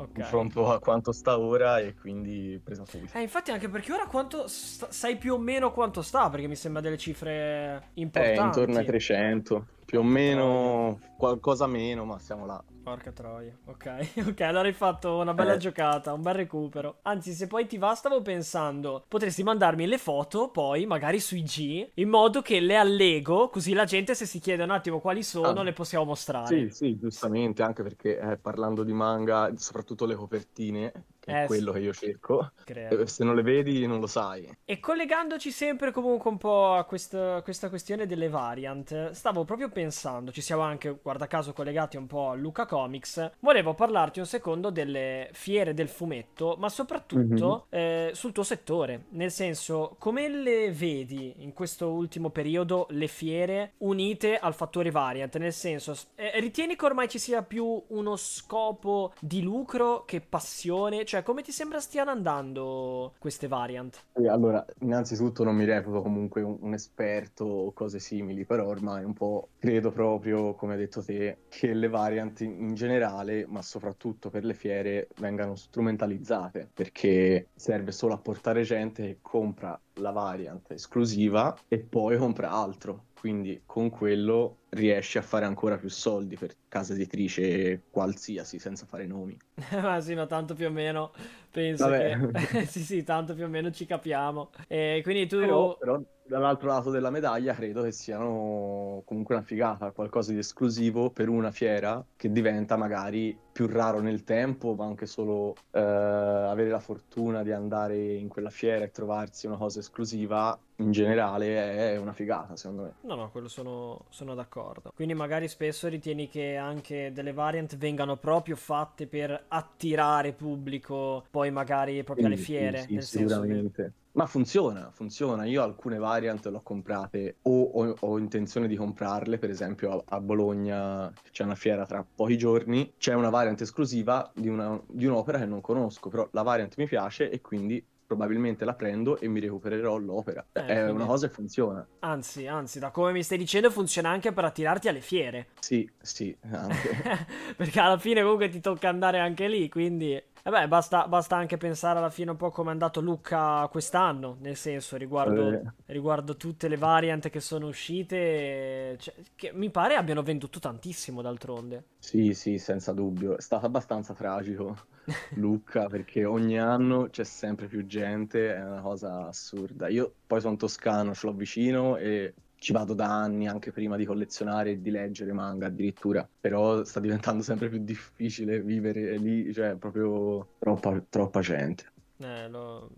prezzo, 0.00 0.02
in 0.02 0.08
Ok. 0.08 0.12
confronto 0.30 0.72
a 0.72 0.78
quanto 0.78 1.12
sta 1.12 1.38
ora 1.38 1.78
e 1.78 1.94
quindi 1.94 2.60
presa 2.62 2.84
subito. 2.86 3.16
Eh, 3.16 3.22
infatti 3.22 3.50
anche 3.50 3.68
perché 3.68 3.92
ora 3.92 4.06
quanto... 4.06 4.46
sta- 4.46 4.90
sai 4.90 5.16
più 5.16 5.34
o 5.34 5.38
meno 5.38 5.72
quanto 5.72 6.02
sta, 6.02 6.28
perché 6.30 6.46
mi 6.46 6.56
sembra 6.56 6.80
delle 6.80 6.96
cifre 6.98 7.90
Eh, 7.94 8.00
importanti. 8.00 8.58
intorno 8.60 8.78
ai 8.78 8.84
300, 8.86 9.66
più 9.84 9.98
o 10.00 10.02
meno, 10.02 10.98
qualcosa 11.16 11.66
meno, 11.66 12.04
ma 12.04 12.18
siamo 12.18 12.46
là. 12.46 12.62
Porca 12.90 13.12
troia, 13.12 13.56
ok, 13.66 14.08
ok, 14.34 14.40
allora 14.40 14.66
hai 14.66 14.72
fatto 14.74 15.18
una 15.18 15.32
bella 15.32 15.54
Eh. 15.54 15.58
giocata, 15.58 16.12
un 16.12 16.22
bel 16.22 16.34
recupero. 16.34 16.98
Anzi, 17.02 17.32
se 17.34 17.46
poi 17.46 17.66
ti 17.68 17.78
va, 17.78 17.94
stavo 17.94 18.20
pensando, 18.20 19.04
potresti 19.06 19.44
mandarmi 19.44 19.86
le 19.86 19.96
foto 19.98 20.50
poi, 20.50 20.86
magari 20.86 21.20
su 21.20 21.36
IG, 21.36 21.92
in 21.94 22.08
modo 22.08 22.42
che 22.42 22.58
le 22.58 22.74
allego, 22.76 23.48
così 23.48 23.74
la 23.74 23.84
gente 23.84 24.14
se 24.16 24.26
si 24.26 24.40
chiede 24.40 24.64
un 24.64 24.70
attimo 24.70 24.98
quali 24.98 25.22
sono, 25.22 25.60
Ah. 25.60 25.62
le 25.62 25.72
possiamo 25.72 26.04
mostrare. 26.04 26.68
Sì, 26.68 26.70
sì, 26.70 26.98
giustamente, 26.98 27.62
anche 27.62 27.82
perché 27.82 28.18
eh, 28.18 28.36
parlando 28.38 28.82
di 28.82 28.92
manga, 28.92 29.52
soprattutto 29.56 30.06
le 30.06 30.14
copertine, 30.16 30.92
che 31.20 31.30
Eh, 31.32 31.44
è 31.44 31.46
quello 31.46 31.72
che 31.72 31.80
io 31.80 31.92
cerco, 31.92 32.52
Credo. 32.64 33.02
eh, 33.02 33.06
se 33.06 33.24
non 33.24 33.34
le 33.36 33.42
vedi 33.42 33.86
non 33.86 34.00
lo 34.00 34.06
sai. 34.06 34.50
E 34.64 34.80
collegandoci 34.80 35.50
sempre 35.50 35.92
comunque 35.92 36.30
un 36.30 36.38
po' 36.38 36.74
a 36.74 36.84
questa, 36.84 37.40
questa 37.42 37.68
questione 37.68 38.06
delle 38.06 38.28
variant, 38.28 39.10
stavo 39.10 39.44
proprio 39.44 39.68
pensando, 39.70 40.32
ci 40.32 40.40
siamo 40.40 40.62
anche, 40.62 40.98
guarda 41.02 41.26
caso, 41.26 41.52
collegati 41.52 41.96
un 41.96 42.06
po' 42.06 42.30
a 42.30 42.34
Luca 42.34 42.66
Comics, 42.66 43.32
volevo 43.40 43.74
parlarti 43.74 44.18
un 44.18 44.26
secondo 44.26 44.70
delle 44.70 45.28
fiere 45.32 45.74
del 45.74 45.88
fumetto, 45.88 46.56
ma 46.58 46.68
soprattutto 46.68 47.66
eh, 47.70 48.10
sul 48.14 48.32
tuo 48.32 48.42
settore, 48.42 49.04
nel 49.10 49.30
senso, 49.30 49.96
come 49.98 50.28
le 50.28 50.70
vedi 50.72 51.34
in 51.38 51.52
questo 51.52 51.90
ultimo 51.92 52.30
periodo 52.30 52.86
le 52.90 53.06
fiere 53.08 53.74
unite 53.78 54.38
al 54.38 54.54
fattore 54.54 54.90
variant, 54.90 55.36
nel 55.36 55.52
senso, 55.52 55.96
eh, 56.14 56.38
ritieni 56.40 56.76
che 56.76 56.84
ormai 56.84 57.08
ci 57.08 57.18
sia 57.18 57.42
più 57.42 57.82
uno 57.88 58.16
scopo 58.16 59.12
di 59.20 59.42
lucro 59.42 60.04
che 60.04 60.20
passione? 60.20 61.04
Cioè, 61.04 61.19
come 61.22 61.42
ti 61.42 61.52
sembra 61.52 61.80
stiano 61.80 62.10
andando 62.10 63.14
queste 63.18 63.48
variant? 63.48 64.04
E 64.12 64.28
allora, 64.28 64.64
innanzitutto 64.80 65.44
non 65.44 65.54
mi 65.54 65.64
reputo 65.64 66.02
comunque 66.02 66.42
un, 66.42 66.58
un 66.60 66.74
esperto 66.74 67.44
o 67.44 67.72
cose 67.72 67.98
simili, 67.98 68.44
però 68.44 68.66
ormai 68.66 69.04
un 69.04 69.12
po' 69.12 69.48
credo 69.58 69.90
proprio, 69.90 70.54
come 70.54 70.74
hai 70.74 70.78
detto 70.78 71.02
te, 71.02 71.38
che 71.48 71.72
le 71.72 71.88
variant 71.88 72.40
in 72.40 72.74
generale, 72.74 73.46
ma 73.46 73.62
soprattutto 73.62 74.30
per 74.30 74.44
le 74.44 74.54
fiere, 74.54 75.08
vengano 75.18 75.54
strumentalizzate, 75.56 76.68
perché 76.72 77.48
serve 77.54 77.92
solo 77.92 78.14
a 78.14 78.18
portare 78.18 78.62
gente 78.62 79.02
che 79.02 79.18
compra 79.20 79.78
la 79.94 80.10
variant 80.10 80.70
esclusiva 80.70 81.56
e 81.68 81.78
poi 81.78 82.16
compra 82.16 82.50
altro. 82.50 83.04
Quindi 83.20 83.62
con 83.66 83.90
quello 83.90 84.59
riesci 84.70 85.18
a 85.18 85.22
fare 85.22 85.44
ancora 85.44 85.76
più 85.78 85.88
soldi 85.88 86.36
per 86.36 86.54
casa 86.68 86.92
editrice 86.94 87.82
qualsiasi, 87.90 88.58
senza 88.58 88.86
fare 88.86 89.06
nomi. 89.06 89.36
Ma 89.82 90.00
sì, 90.00 90.14
ma 90.14 90.26
tanto 90.26 90.54
più 90.54 90.66
o 90.66 90.70
meno 90.70 91.12
penso 91.50 91.88
Vabbè. 91.88 92.30
che... 92.30 92.66
sì, 92.66 92.80
sì, 92.80 93.02
tanto 93.02 93.34
più 93.34 93.44
o 93.44 93.48
meno 93.48 93.70
ci 93.70 93.86
capiamo. 93.86 94.50
E 94.68 95.00
quindi 95.02 95.26
tu... 95.26 95.38
Però, 95.38 95.76
però 95.76 96.00
dall'altro 96.30 96.68
lato 96.68 96.90
della 96.90 97.10
medaglia 97.10 97.54
credo 97.54 97.82
che 97.82 97.90
siano 97.90 99.02
comunque 99.04 99.34
una 99.34 99.42
figata, 99.42 99.90
qualcosa 99.90 100.30
di 100.30 100.38
esclusivo 100.38 101.10
per 101.10 101.28
una 101.28 101.50
fiera 101.50 102.04
che 102.14 102.30
diventa 102.30 102.76
magari 102.76 103.36
più 103.50 103.66
raro 103.66 104.00
nel 104.00 104.22
tempo, 104.22 104.74
ma 104.74 104.84
anche 104.84 105.06
solo 105.06 105.56
eh, 105.72 105.80
avere 105.80 106.70
la 106.70 106.78
fortuna 106.78 107.42
di 107.42 107.50
andare 107.50 108.14
in 108.14 108.28
quella 108.28 108.48
fiera 108.48 108.84
e 108.84 108.92
trovarsi 108.92 109.48
una 109.48 109.56
cosa 109.56 109.80
esclusiva 109.80 110.56
in 110.76 110.92
generale 110.92 111.92
è 111.92 111.96
una 111.98 112.12
figata, 112.12 112.54
secondo 112.54 112.82
me. 112.82 112.92
No, 113.02 113.16
no, 113.16 113.30
quello 113.30 113.48
sono, 113.48 114.04
sono 114.08 114.34
d'accordo. 114.34 114.92
Quindi 114.94 115.14
magari 115.14 115.48
spesso 115.48 115.88
ritieni 115.88 116.28
che 116.28 116.56
anche 116.56 117.10
delle 117.12 117.32
variant 117.32 117.76
vengano 117.76 118.16
proprio 118.16 118.54
fatte 118.54 119.08
per 119.08 119.46
attirare 119.48 120.32
pubblico, 120.32 121.24
poi 121.28 121.50
magari 121.50 122.02
proprio 122.04 122.26
alle 122.26 122.36
fiere, 122.36 122.78
sì, 122.78 122.86
sì, 122.86 122.94
nel 122.94 123.02
senso 123.02 123.40
che... 123.40 123.46
sicuramente. 123.46 123.92
Ma 124.12 124.26
funziona, 124.26 124.90
funziona. 124.92 125.44
Io 125.44 125.62
alcune 125.62 125.96
variant 125.98 126.44
le 126.46 126.56
ho 126.56 126.62
comprate 126.62 127.36
o 127.42 127.62
ho, 127.62 127.94
ho 128.00 128.18
intenzione 128.18 128.66
di 128.66 128.74
comprarle, 128.74 129.38
per 129.38 129.50
esempio 129.50 129.90
a, 130.08 130.16
a 130.16 130.20
Bologna 130.20 131.12
c'è 131.30 131.44
una 131.44 131.54
fiera 131.54 131.86
tra 131.86 132.04
pochi 132.14 132.36
giorni, 132.36 132.94
c'è 132.98 133.14
una 133.14 133.30
variant 133.30 133.60
esclusiva 133.60 134.28
di, 134.34 134.48
una- 134.48 134.80
di 134.88 135.06
un'opera 135.06 135.38
che 135.38 135.46
non 135.46 135.60
conosco, 135.60 136.08
però 136.08 136.28
la 136.32 136.42
variant 136.42 136.74
mi 136.76 136.86
piace 136.86 137.30
e 137.30 137.40
quindi 137.40 137.84
probabilmente 138.10 138.64
la 138.64 138.74
prendo 138.74 139.16
e 139.20 139.28
mi 139.28 139.38
recupererò 139.38 139.96
l'opera. 139.96 140.44
Eh, 140.54 140.60
È 140.60 140.74
quindi- 140.82 140.90
una 140.90 141.06
cosa 141.06 141.28
che 141.28 141.32
funziona. 141.32 141.86
Anzi, 142.00 142.48
anzi, 142.48 142.80
da 142.80 142.90
come 142.90 143.12
mi 143.12 143.22
stai 143.22 143.38
dicendo 143.38 143.70
funziona 143.70 144.08
anche 144.08 144.32
per 144.32 144.44
attirarti 144.44 144.88
alle 144.88 145.00
fiere. 145.00 145.50
Sì, 145.60 145.88
sì, 146.00 146.36
anche. 146.50 146.96
Perché 147.56 147.78
alla 147.78 147.98
fine 147.98 148.22
comunque 148.22 148.48
ti 148.48 148.58
tocca 148.58 148.88
andare 148.88 149.20
anche 149.20 149.46
lì, 149.46 149.68
quindi... 149.68 150.20
Vabbè, 150.44 150.68
basta, 150.68 151.06
basta 151.08 151.36
anche 151.36 151.56
pensare 151.56 151.98
alla 151.98 152.10
fine 152.10 152.30
un 152.30 152.36
po' 152.36 152.50
come 152.50 152.68
è 152.70 152.72
andato 152.72 153.00
Luca 153.00 153.66
quest'anno, 153.68 154.36
nel 154.40 154.56
senso, 154.56 154.96
riguardo, 154.96 155.50
Eh. 155.52 155.72
riguardo 155.86 156.36
tutte 156.36 156.68
le 156.68 156.76
variant 156.76 157.28
che 157.30 157.40
sono 157.40 157.66
uscite, 157.68 158.96
cioè, 158.98 159.14
che 159.34 159.52
mi 159.52 159.70
pare 159.70 159.94
abbiano 159.96 160.22
venduto 160.22 160.58
tantissimo 160.58 161.22
d'altronde. 161.22 161.84
Sì, 161.98 162.32
sì, 162.34 162.58
senza 162.58 162.92
dubbio. 162.92 163.36
È 163.36 163.40
stato 163.40 163.66
abbastanza 163.66 164.14
tragico 164.14 164.86
Lucca 165.34 165.86
perché 165.88 166.24
ogni 166.24 166.58
anno 166.58 167.08
c'è 167.10 167.24
sempre 167.24 167.68
più 167.68 167.84
gente, 167.86 168.54
è 168.54 168.64
una 168.64 168.80
cosa 168.80 169.26
assurda. 169.26 169.88
Io 169.88 170.14
poi 170.26 170.40
sono 170.40 170.56
toscano, 170.56 171.14
ce 171.14 171.26
l'ho 171.26 171.34
vicino 171.34 171.96
e 171.96 172.34
ci 172.60 172.72
vado 172.72 172.94
da 172.94 173.06
anni 173.22 173.48
anche 173.48 173.72
prima 173.72 173.96
di 173.96 174.04
collezionare 174.04 174.72
e 174.72 174.80
di 174.80 174.90
leggere 174.90 175.32
manga 175.32 175.66
addirittura, 175.66 176.28
però 176.40 176.84
sta 176.84 177.00
diventando 177.00 177.42
sempre 177.42 177.68
più 177.68 177.78
difficile 177.82 178.60
vivere 178.62 179.16
lì, 179.18 179.52
cioè 179.52 179.76
proprio 179.76 180.54
troppa, 180.58 181.00
troppa 181.08 181.40
gente. 181.40 181.84
Eh, 182.22 182.48
lo- 182.48 182.90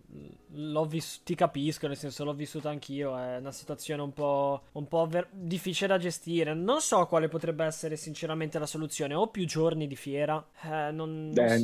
l'ho 0.55 0.85
vis- 0.85 1.23
ti 1.23 1.37
capisco, 1.37 1.87
nel 1.87 1.97
senso 1.97 2.25
l'ho 2.25 2.35
vissuta 2.35 2.71
anch'io, 2.71 3.17
è 3.17 3.37
una 3.37 3.53
situazione 3.53 4.03
un 4.03 4.13
po', 4.13 4.65
un 4.73 4.89
po' 4.89 5.07
ver- 5.07 5.29
difficile 5.33 5.87
da 5.89 5.99
gestire. 5.99 6.55
Non 6.55 6.81
so 6.81 7.07
quale 7.07 7.29
potrebbe 7.29 7.65
essere 7.65 7.95
sinceramente 7.97 8.59
la 8.59 8.67
soluzione, 8.67 9.15
o 9.15 9.29
più 9.29 9.47
giorni 9.47 9.87
di 9.87 9.95
fiera, 9.95 10.45
eh, 10.65 10.91
non, 10.91 11.33
Eh, 11.37 11.59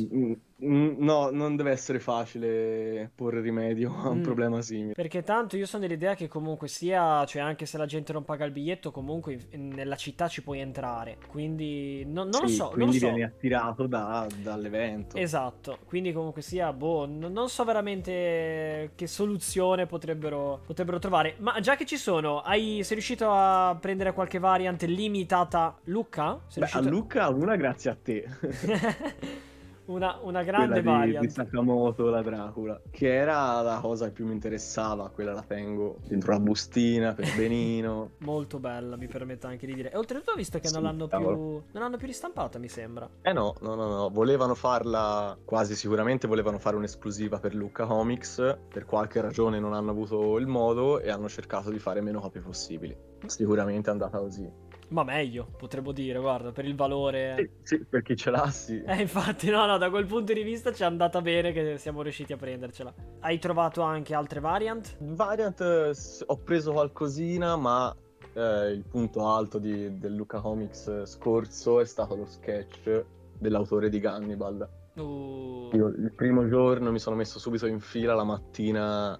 no, 0.61 1.29
non 1.29 1.55
deve 1.55 1.71
essere 1.71 1.99
facile 1.99 3.09
porre 3.15 3.41
rimedio 3.41 3.93
a 4.03 4.09
un 4.09 4.19
Mm. 4.19 4.23
problema 4.23 4.61
simile. 4.61 4.93
Perché 4.93 5.23
tanto 5.23 5.55
io 5.57 5.65
sono 5.65 5.83
dell'idea 5.83 6.15
che 6.15 6.27
comunque 6.27 6.67
sia, 6.67 7.25
cioè 7.25 7.41
anche 7.41 7.65
se 7.65 7.77
la 7.77 7.85
gente 7.85 8.11
non 8.13 8.23
paga 8.25 8.45
il 8.45 8.51
biglietto, 8.51 8.91
comunque 8.91 9.39
in- 9.51 9.69
nella 9.69 9.95
città 9.95 10.27
ci 10.27 10.43
puoi 10.43 10.59
entrare. 10.59 11.17
Quindi 11.27 12.03
non, 12.05 12.29
non 12.29 12.41
lo 12.41 12.47
Sì, 12.47 12.55
so, 12.55 12.63
non 12.63 12.71
lo 12.71 12.85
quindi 12.85 12.99
so. 12.99 13.07
attirato 13.25 13.87
da- 13.87 14.27
dall'evento. 14.41 15.17
Esatto, 15.17 15.77
quindi 15.85 16.11
comunque 16.11 16.41
sia, 16.41 16.73
boh, 16.73 17.05
n- 17.05 17.29
non 17.31 17.47
so 17.49 17.63
veramente 17.63 18.91
che 18.95 19.07
soluzione 19.07 19.85
potrebbero, 19.85 20.61
potrebbero 20.65 20.99
trovare. 20.99 21.35
Ma 21.39 21.59
già 21.59 21.75
che 21.75 21.85
ci 21.85 21.97
sono, 21.97 22.39
hai, 22.41 22.81
sei 22.83 22.95
riuscito 22.95 23.27
a 23.29 23.77
prendere 23.79 24.13
qualche 24.13 24.39
variant 24.39 24.83
limitata 24.83 25.77
Lucca? 25.85 26.39
Sei 26.47 26.63
Beh, 26.63 26.69
a 26.69 26.79
riuscito- 26.79 26.89
Lucca 26.89 27.29
una 27.29 27.55
grazie 27.55 27.89
a 27.91 27.97
te. 28.01 28.25
una, 29.89 30.19
una 30.21 30.43
grande 30.43 30.81
quella 30.81 31.05
di, 31.05 31.17
di 31.19 31.29
Sakamoto, 31.29 32.09
la 32.09 32.21
Dracula, 32.21 32.79
che 32.89 33.13
era 33.13 33.61
la 33.61 33.79
cosa 33.81 34.05
che 34.05 34.11
più 34.11 34.25
mi 34.25 34.33
interessava, 34.33 35.09
quella 35.09 35.33
la 35.33 35.41
tengo 35.41 35.97
dentro 36.07 36.31
la 36.31 36.39
bustina 36.39 37.13
per 37.13 37.25
benino. 37.35 38.11
Molto 38.19 38.59
bella, 38.59 38.95
mi 38.95 39.07
permette 39.07 39.47
anche 39.47 39.65
di 39.65 39.73
dire. 39.73 39.91
E 39.91 39.97
oltretutto 39.97 40.31
ho 40.31 40.35
visto 40.35 40.59
che 40.59 40.67
Sì, 40.67 40.73
non 40.73 40.83
l'hanno 40.83 41.07
più 41.07 41.17
non 41.19 41.63
l'hanno 41.71 41.97
più 41.97 42.07
ristampata, 42.07 42.59
mi 42.59 42.69
sembra. 42.69 43.09
Eh 43.21 43.33
no, 43.33 43.55
no, 43.61 43.75
no, 43.75 43.87
no, 43.87 44.09
volevano 44.09 44.53
farla, 44.55 45.37
quasi 45.43 45.75
sicuramente 45.75 46.27
volevano 46.27 46.59
fare 46.59 46.75
un'esclusiva 46.75 47.39
per 47.39 47.55
Lucca 47.55 47.85
Comics, 47.85 48.57
per 48.71 48.85
qualche 48.85 49.21
ragione 49.21 49.59
non 49.59 49.73
hanno 49.73 49.91
avuto 49.91 50.37
il 50.37 50.47
modo 50.47 50.99
e 50.99 51.09
hanno 51.09 51.27
cercato 51.27 51.71
di 51.71 51.79
fare 51.79 52.01
meno 52.01 52.19
copie 52.19 52.41
possibili. 52.41 52.95
Sicuramente 53.25 53.89
è 53.89 53.91
andata 53.91 54.19
così. 54.19 54.68
Ma 54.89 55.03
meglio, 55.03 55.47
potremmo 55.57 55.91
dire, 55.91 56.19
guarda, 56.19 56.51
per 56.51 56.65
il 56.65 56.75
valore. 56.75 57.35
Sì, 57.61 57.75
sì, 57.77 57.85
per 57.85 58.01
chi 58.01 58.15
ce 58.15 58.31
l'ha, 58.31 58.49
sì. 58.49 58.81
Eh, 58.83 59.01
infatti, 59.01 59.49
no, 59.49 59.65
no, 59.65 59.77
da 59.77 59.89
quel 59.89 60.05
punto 60.05 60.33
di 60.33 60.41
vista 60.41 60.73
ci 60.73 60.81
è 60.81 60.85
andata 60.85 61.21
bene 61.21 61.51
che 61.51 61.77
siamo 61.77 62.01
riusciti 62.01 62.33
a 62.33 62.37
prendercela. 62.37 62.93
Hai 63.19 63.37
trovato 63.37 63.81
anche 63.81 64.15
altre 64.15 64.39
variant? 64.39 64.95
Variant 64.99 65.93
ho 66.25 66.37
preso 66.37 66.71
qualcosina, 66.71 67.55
ma 67.55 67.95
eh, 68.33 68.71
il 68.71 68.83
punto 68.83 69.27
alto 69.27 69.59
di- 69.59 69.97
del 69.99 70.15
Lucca 70.15 70.39
Comics 70.39 71.03
scorso 71.03 71.79
è 71.79 71.85
stato 71.85 72.15
lo 72.15 72.25
sketch 72.25 73.05
dell'autore 73.37 73.89
di 73.89 73.99
Gannibal. 73.99 74.67
Uh, 74.95 75.69
Io 75.73 75.87
il 75.87 76.11
primo 76.13 76.47
giorno 76.47 76.91
mi 76.91 76.99
sono 76.99 77.15
messo 77.15 77.39
subito 77.39 77.67
in 77.67 77.79
fila 77.79 78.15
la 78.15 78.23
mattina, 78.23 79.17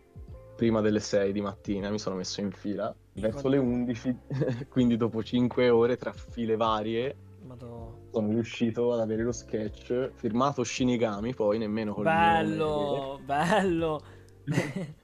prima 0.60 0.82
delle 0.82 1.00
6 1.00 1.32
di 1.32 1.40
mattina, 1.40 1.90
mi 1.90 1.98
sono 2.00 2.18
messo 2.18 2.42
in 2.42 2.52
fila 2.52 2.94
verso 3.14 3.48
le 3.48 3.58
11, 3.60 4.18
quindi 4.68 4.98
dopo 4.98 5.24
5 5.24 5.70
ore 5.70 5.96
tra 5.96 6.12
file 6.12 6.58
varie 6.58 7.16
Madò. 7.44 7.94
sono 8.12 8.28
riuscito 8.28 8.92
ad 8.92 9.00
avere 9.00 9.24
lo 9.24 9.32
sketch 9.32 10.12
firmato 10.16 10.66
Shinigami, 10.66 11.34
poi 11.34 11.60
nemmeno 11.60 11.94
mio 11.96 12.04
Bello, 12.04 13.20
bello. 13.24 14.02
nome, 14.44 14.96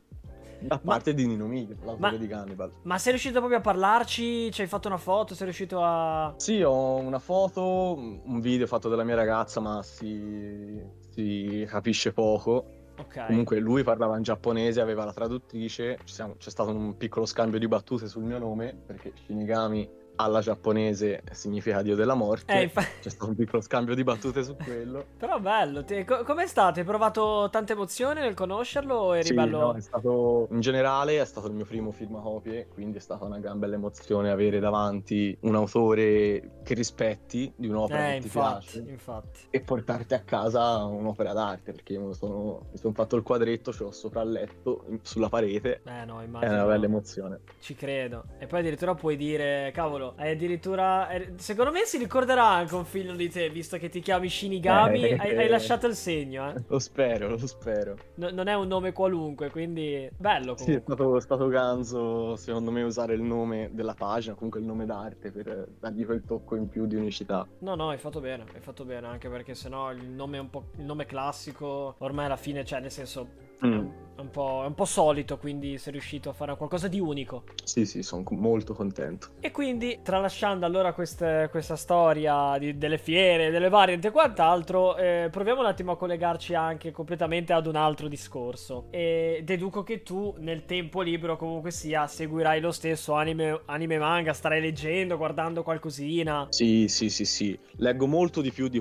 da 0.59 0.77
parte 0.77 1.13
di 1.13 1.25
Nino 1.25 1.47
Miglia, 1.47 1.75
l'autore 1.85 2.11
Ma- 2.11 2.17
di 2.17 2.27
Gannibal. 2.27 2.71
Ma 2.81 2.97
sei 2.97 3.11
riuscito 3.13 3.37
proprio 3.37 3.59
a 3.59 3.61
parlarci? 3.61 4.51
Ci 4.51 4.61
hai 4.61 4.67
fatto 4.67 4.89
una 4.89 4.97
foto? 4.97 5.35
Sei 5.35 5.45
riuscito 5.45 5.79
a... 5.81 6.33
Sì, 6.35 6.61
ho 6.63 6.95
una 6.97 7.19
foto, 7.19 7.93
un 7.95 8.41
video 8.41 8.67
fatto 8.67 8.89
dalla 8.89 9.05
mia 9.05 9.15
ragazza, 9.15 9.61
ma 9.61 9.81
si, 9.83 10.81
si 11.11 11.65
capisce 11.65 12.11
poco. 12.11 12.74
Ok. 12.97 13.25
Comunque 13.27 13.59
lui 13.59 13.83
parlava 13.83 14.15
in 14.17 14.23
giapponese, 14.23 14.79
aveva 14.81 15.03
la 15.05 15.13
traduttrice, 15.13 15.97
siamo- 16.05 16.35
c'è 16.37 16.49
stato 16.49 16.69
un 16.71 16.95
piccolo 16.97 17.25
scambio 17.25 17.59
di 17.59 17.67
battute 17.67 18.07
sul 18.07 18.23
mio 18.23 18.37
nome, 18.39 18.75
perché 18.85 19.11
Shinigami 19.25 19.89
alla 20.17 20.39
giapponese 20.41 21.23
significa 21.31 21.81
dio 21.81 21.95
della 21.95 22.13
morte. 22.13 22.53
Eh, 22.53 22.63
infa- 22.63 22.83
C'è 23.01 23.09
stato 23.09 23.29
un 23.29 23.35
piccolo 23.35 23.61
scambio 23.61 23.95
di 23.95 24.03
battute 24.03 24.43
su 24.43 24.55
quello. 24.63 25.05
Però 25.17 25.39
bello. 25.39 25.83
Ti- 25.83 26.03
co- 26.03 26.23
com'è 26.23 26.47
stato? 26.47 26.79
Hai 26.79 26.85
provato 26.85 27.49
tanta 27.51 27.73
emozione 27.73 28.21
nel 28.21 28.33
conoscerlo 28.33 28.95
o 28.95 29.15
eri 29.15 29.27
Sì, 29.27 29.33
bello... 29.33 29.59
no, 29.59 29.73
è 29.73 29.81
stato, 29.81 30.47
in 30.51 30.59
generale 30.61 31.19
è 31.19 31.25
stato 31.25 31.47
il 31.47 31.53
mio 31.53 31.65
primo 31.65 31.91
film 31.91 32.15
a 32.15 32.21
copie, 32.21 32.67
quindi 32.67 32.97
è 32.97 33.01
stata 33.01 33.25
una 33.25 33.39
gran 33.39 33.59
bella 33.59 33.75
emozione 33.75 34.31
avere 34.31 34.59
davanti 34.59 35.37
un 35.41 35.55
autore 35.55 36.59
che 36.63 36.73
rispetti 36.73 37.51
di 37.55 37.67
un'opera 37.67 38.09
Eh, 38.09 38.13
che 38.13 38.19
ti 38.19 38.25
infatti, 38.27 38.71
piace 38.79 38.89
infatti. 38.91 39.39
e 39.49 39.61
portarti 39.61 40.13
a 40.13 40.21
casa 40.21 40.83
un'opera 40.85 41.33
d'arte, 41.33 41.71
perché 41.71 41.95
lo 41.97 42.13
sono, 42.13 42.67
mi 42.71 42.77
sono 42.77 42.93
fatto 42.93 43.15
il 43.15 43.23
quadretto, 43.23 43.71
ce 43.73 43.83
l'ho 43.83 43.91
sopra 43.91 44.21
il 44.21 44.31
letto, 44.31 44.85
sulla 45.01 45.29
parete, 45.29 45.81
Eh 45.85 46.05
no, 46.05 46.21
è 46.21 46.25
immagino. 46.25 46.53
una 46.53 46.65
bella 46.65 46.85
emozione. 46.85 47.39
Ci 47.59 47.75
credo. 47.75 48.25
E 48.37 48.47
poi 48.47 48.59
addirittura 48.59 48.93
puoi 48.95 49.15
dire, 49.15 49.71
cavolo, 49.73 50.04
hai 50.17 50.31
addirittura... 50.31 51.09
eh, 51.09 51.33
Secondo 51.37 51.71
me 51.71 51.85
si 51.85 51.97
ricorderà 51.97 52.45
anche 52.47 52.75
un 52.75 52.85
figlio 52.85 53.13
di 53.15 53.29
te, 53.29 53.49
visto 53.49 53.77
che 53.77 53.89
ti 53.89 53.99
chiami 54.01 54.29
Shinigami, 54.29 55.09
Eh, 55.09 55.15
hai, 55.15 55.35
hai 55.35 55.47
lasciato 55.47 55.87
il 55.87 55.95
segno, 55.95 56.49
eh. 56.49 56.57
Lo 56.67 56.79
spero, 56.79 57.29
lo 57.29 57.47
spero. 57.47 57.95
No- 58.15 58.29
non 58.31 58.47
è 58.47 58.53
un 58.55 58.67
nome 58.67 58.91
qualunque, 58.91 59.49
quindi 59.49 60.09
bello 60.17 60.55
Sì, 60.55 60.73
è 60.73 60.81
comunque. 60.81 60.81
stato, 60.81 61.15
è 61.17 61.21
stato 61.21 61.47
ganzo, 61.47 62.35
secondo 62.35 62.71
me, 62.71 62.81
usare 62.83 63.13
il 63.13 63.21
nome 63.21 63.69
della 63.73 63.93
pagina, 63.93 64.33
comunque 64.35 64.59
il 64.59 64.65
nome 64.65 64.85
d'arte, 64.85 65.31
per 65.31 65.67
dargli 65.79 66.03
quel 66.05 66.23
tocco 66.25 66.55
in 66.55 66.67
più 66.67 66.87
di 66.87 66.95
unicità. 66.95 67.47
No, 67.59 67.75
no, 67.75 67.89
hai 67.89 67.97
fatto 67.97 68.19
bene, 68.19 68.45
hai 68.53 68.59
fatto 68.61 68.85
bene, 68.85 69.07
anche 69.07 69.29
perché 69.29 69.55
sennò 69.55 69.91
il 69.91 70.05
nome 70.07 70.37
è 70.37 70.39
un 70.39 70.49
po' 70.49 70.65
il 70.77 70.83
nome 70.83 71.05
classico, 71.05 71.95
ormai 71.99 72.25
alla 72.25 72.35
fine, 72.37 72.63
cioè, 72.65 72.79
nel 72.81 72.91
senso, 72.91 73.27
Mm. 73.65 73.87
è, 74.15 74.21
un 74.21 74.29
po', 74.29 74.61
è 74.63 74.67
un 74.67 74.73
po' 74.73 74.85
solito, 74.85 75.37
quindi 75.37 75.77
sei 75.77 75.91
riuscito 75.91 76.29
a 76.29 76.33
fare 76.33 76.55
qualcosa 76.55 76.87
di 76.87 76.99
unico. 76.99 77.43
Sì, 77.63 77.85
sì, 77.85 78.01
sono 78.01 78.23
molto 78.31 78.73
contento. 78.73 79.27
E 79.41 79.51
quindi, 79.51 79.99
tralasciando 80.01 80.65
allora 80.65 80.93
queste- 80.93 81.49
questa 81.51 81.75
storia 81.75 82.57
di- 82.57 82.77
delle 82.77 82.97
fiere, 82.97 83.49
delle 83.49 83.67
variant 83.69 84.05
e 84.05 84.11
quant'altro, 84.11 84.95
eh, 84.95 85.27
proviamo 85.29 85.59
un 85.59 85.67
attimo 85.67 85.91
a 85.91 85.97
collegarci 85.97 86.53
anche 86.53 86.91
completamente 86.91 87.51
ad 87.51 87.67
un 87.67 87.75
altro 87.75 88.07
discorso. 88.07 88.85
E 88.89 89.41
deduco 89.43 89.83
che 89.83 90.01
tu, 90.01 90.33
nel 90.39 90.63
tempo 90.65 91.01
libero, 91.01 91.35
comunque 91.35 91.71
sia, 91.71 92.07
seguirai 92.07 92.61
lo 92.61 92.71
stesso 92.71 93.13
anime, 93.13 93.61
anime 93.65 93.97
manga, 93.97 94.31
starai 94.33 94.61
leggendo, 94.61 95.17
guardando 95.17 95.61
qualcosina. 95.61 96.47
Sì, 96.49 96.87
sì, 96.87 97.09
sì, 97.09 97.25
sì. 97.25 97.59
Leggo 97.77 98.07
molto 98.07 98.39
di 98.41 98.51
più 98.51 98.69
di 98.69 98.79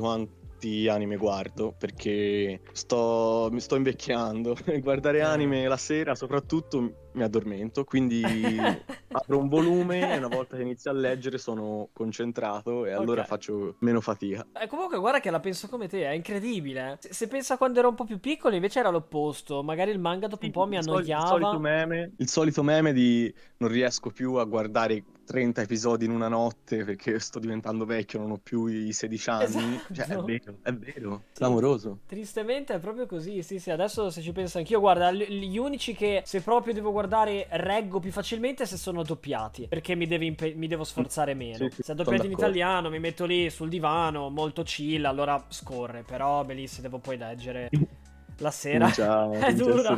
quanti 0.64 0.88
anime 0.88 1.16
guardo, 1.16 1.74
perché 1.76 2.62
sto, 2.72 3.48
mi 3.52 3.60
sto 3.60 3.76
invecchiando. 3.76 4.56
Guardare 4.80 5.18
Eh. 5.18 5.22
anime 5.22 5.68
la 5.68 5.76
sera, 5.76 6.14
soprattutto, 6.14 7.03
mi 7.14 7.22
addormento, 7.22 7.84
quindi 7.84 8.22
apro 9.12 9.38
un 9.38 9.48
volume 9.48 10.12
e 10.14 10.18
una 10.18 10.28
volta 10.28 10.56
che 10.56 10.62
inizio 10.62 10.90
a 10.90 10.94
leggere 10.94 11.38
sono 11.38 11.88
concentrato 11.92 12.84
e 12.86 12.92
allora 12.92 13.22
Ok. 13.22 13.26
faccio 13.28 13.76
meno 13.80 14.00
fatica. 14.00 14.46
Eh, 14.60 14.66
comunque, 14.66 14.98
guarda 14.98 15.20
che 15.20 15.30
la 15.30 15.40
penso 15.40 15.68
come 15.68 15.88
te, 15.88 16.04
è 16.04 16.10
incredibile. 16.10 16.92
eh. 16.92 16.96
Se, 17.00 17.12
se 17.12 17.28
pensa 17.28 17.56
quando 17.56 17.78
ero 17.78 17.88
un 17.88 17.94
po' 17.94 18.04
più 18.04 18.18
piccolo, 18.20 18.54
invece 18.54 18.80
era 18.80 18.88
l'opposto. 18.90 19.62
Magari 19.62 19.90
il 19.90 19.98
manga 19.98 20.26
dopo 20.26 20.44
un 20.44 20.50
po' 20.52 20.66
mi 20.66 20.76
annoiava. 20.76 21.22
Il 21.22 21.28
solito 21.28 21.58
meme, 21.58 22.12
il 22.16 22.28
solito 22.28 22.62
meme 22.62 22.92
di 22.92 23.32
non 23.58 23.70
riesco 23.70 24.10
più 24.10 24.34
a 24.34 24.44
guardare 24.44 25.02
30 25.24 25.62
episodi 25.62 26.04
in 26.04 26.10
una 26.10 26.28
notte 26.28 26.84
perché 26.84 27.18
sto 27.18 27.38
diventando 27.38 27.84
vecchio, 27.86 28.18
non 28.18 28.32
ho 28.32 28.38
più 28.42 28.66
i 28.66 28.92
16 28.92 29.30
anni. 29.30 29.74
Esatto. 29.90 29.94
Cioè, 29.94 30.06
è 30.06 30.16
vero, 30.18 30.56
è 30.62 30.72
vero, 30.74 31.22
clamoroso. 31.32 32.00
Tristemente 32.06 32.74
è 32.74 32.78
proprio 32.78 33.06
così, 33.06 33.42
sì 33.42 33.58
sì, 33.58 33.70
adesso 33.70 34.10
se 34.10 34.20
ci 34.20 34.32
penso 34.32 34.58
anch'io, 34.58 34.80
guarda, 34.80 35.10
gli 35.12 35.56
unici 35.56 35.94
che 35.94 36.22
se 36.26 36.40
proprio 36.42 36.74
devo 36.74 36.90
guardare 36.90 37.02
reggo 37.50 38.00
più 38.00 38.10
facilmente 38.10 38.66
se 38.66 38.76
sono 38.76 39.02
doppiati, 39.02 39.66
perché 39.68 39.94
mi, 39.94 40.06
impe- 40.24 40.54
mi 40.54 40.66
devo 40.66 40.84
sforzare 40.84 41.34
meno. 41.34 41.56
Sì, 41.56 41.68
sì, 41.70 41.82
se 41.82 41.92
è 41.92 41.94
doppiato 41.94 42.26
in 42.26 42.32
italiano 42.32 42.90
mi 42.90 42.98
metto 42.98 43.24
lì 43.24 43.50
sul 43.50 43.68
divano, 43.68 44.30
molto 44.30 44.62
chill, 44.62 45.04
allora 45.04 45.44
scorre, 45.48 46.02
però 46.02 46.44
bellissimo, 46.44 46.82
devo 46.82 46.98
poi 46.98 47.16
leggere 47.16 47.70
la 48.38 48.50
sera. 48.50 48.90
Comincia- 48.90 49.30
è 49.46 49.50
a 49.50 49.52
dura. 49.52 49.94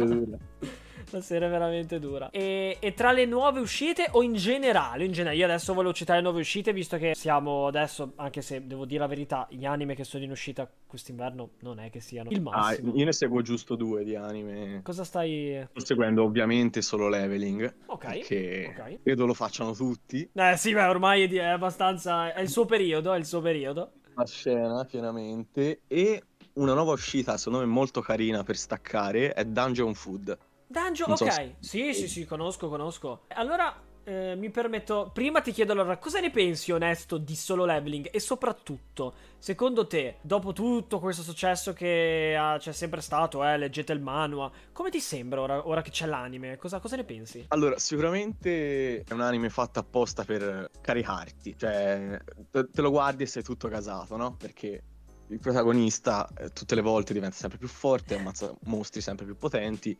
La 1.10 1.20
sera 1.20 1.46
è 1.46 1.48
veramente 1.48 1.98
dura. 2.00 2.30
E, 2.30 2.78
e 2.80 2.94
tra 2.94 3.12
le 3.12 3.26
nuove 3.26 3.60
uscite 3.60 4.08
o 4.12 4.22
in 4.22 4.34
generale? 4.34 5.04
In 5.04 5.12
generale, 5.12 5.38
io 5.38 5.44
adesso 5.44 5.72
volevo 5.72 5.92
citare 5.94 6.18
le 6.18 6.24
nuove 6.24 6.40
uscite, 6.40 6.72
visto 6.72 6.96
che 6.98 7.14
siamo 7.14 7.66
adesso, 7.68 8.12
anche 8.16 8.42
se 8.42 8.66
devo 8.66 8.84
dire 8.84 9.00
la 9.00 9.06
verità, 9.06 9.46
gli 9.50 9.64
anime 9.64 9.94
che 9.94 10.04
sono 10.04 10.24
in 10.24 10.30
uscita 10.30 10.68
quest'inverno 10.86 11.50
non 11.60 11.78
è 11.78 11.90
che 11.90 12.00
siano 12.00 12.30
il 12.30 12.38
Ah, 12.38 12.40
massimo. 12.40 12.92
io 12.96 13.04
ne 13.04 13.12
seguo 13.12 13.40
giusto 13.42 13.76
due 13.76 14.02
di 14.04 14.16
anime. 14.16 14.80
Cosa 14.82 15.04
stai... 15.04 15.64
Sto 15.70 15.84
seguendo 15.84 16.24
ovviamente 16.24 16.82
solo 16.82 17.08
Leveling, 17.08 17.72
Ok. 17.86 18.04
perché 18.06 18.74
ok. 18.76 18.98
credo 19.02 19.26
lo 19.26 19.34
facciano 19.34 19.72
tutti. 19.74 20.28
Eh 20.32 20.56
sì, 20.56 20.72
beh, 20.74 20.84
ormai 20.86 21.22
è 21.24 21.44
abbastanza... 21.44 22.32
È 22.34 22.40
il 22.40 22.48
suo 22.48 22.64
periodo, 22.64 23.12
è 23.12 23.18
il 23.18 23.26
suo 23.26 23.40
periodo. 23.40 23.92
La 24.14 24.26
scena 24.26 24.84
pienamente. 24.84 25.82
E 25.86 26.22
una 26.54 26.74
nuova 26.74 26.92
uscita, 26.92 27.36
secondo 27.36 27.60
me 27.64 27.66
molto 27.70 28.00
carina 28.00 28.42
per 28.42 28.56
staccare, 28.56 29.32
è 29.34 29.44
Dungeon 29.44 29.94
Food. 29.94 30.36
Dungeon, 30.68 31.08
Non 31.08 31.16
so 31.16 31.24
ok. 31.24 31.32
se- 31.32 31.56
Sì, 31.60 31.94
sì, 31.94 32.08
sì, 32.08 32.24
conosco, 32.24 32.68
conosco. 32.68 33.22
Allora, 33.28 33.74
eh, 34.04 34.34
mi 34.36 34.50
permetto... 34.50 35.10
Prima 35.12 35.40
ti 35.40 35.52
chiedo 35.52 35.72
allora, 35.72 35.96
cosa 35.98 36.20
ne 36.20 36.30
pensi, 36.30 36.72
onesto, 36.72 37.18
di 37.18 37.34
solo 37.36 37.64
leveling? 37.64 38.08
E 38.12 38.18
soprattutto, 38.20 39.14
secondo 39.38 39.86
te, 39.86 40.16
dopo 40.22 40.52
tutto 40.52 40.98
questo 40.98 41.22
successo 41.22 41.72
che 41.72 42.36
ha- 42.38 42.56
c'è 42.58 42.72
sempre 42.72 43.00
stato, 43.00 43.44
eh, 43.44 43.56
leggete 43.56 43.92
il 43.92 44.00
manua, 44.00 44.50
come 44.72 44.90
ti 44.90 45.00
sembra 45.00 45.40
ora, 45.40 45.66
ora 45.68 45.82
che 45.82 45.90
c'è 45.90 46.06
l'anime? 46.06 46.56
Cosa, 46.56 46.80
cosa 46.80 46.96
ne 46.96 47.04
pensi? 47.04 47.44
Allora, 47.48 47.78
sicuramente 47.78 49.02
è 49.02 49.12
un 49.12 49.20
anime 49.20 49.50
fatto 49.50 49.78
apposta 49.78 50.24
per 50.24 50.70
caricarti, 50.80 51.56
cioè 51.56 52.18
te, 52.50 52.80
lo 52.80 52.90
guardi 52.90 53.22
e 53.22 53.26
sei 53.26 53.42
tutto 53.42 53.68
casato, 53.68 54.16
no? 54.16 54.34
Perché 54.36 54.82
il 55.28 55.40
protagonista 55.40 56.28
eh, 56.38 56.50
tutte 56.52 56.74
le 56.76 56.80
volte 56.82 57.12
diventa 57.12 57.36
sempre 57.36 57.58
più 57.58 57.68
forte, 57.68 58.14
ammazza 58.16 58.52
mostri 58.64 59.00
sempre 59.00 59.24
più 59.26 59.36
potenti 59.36 59.96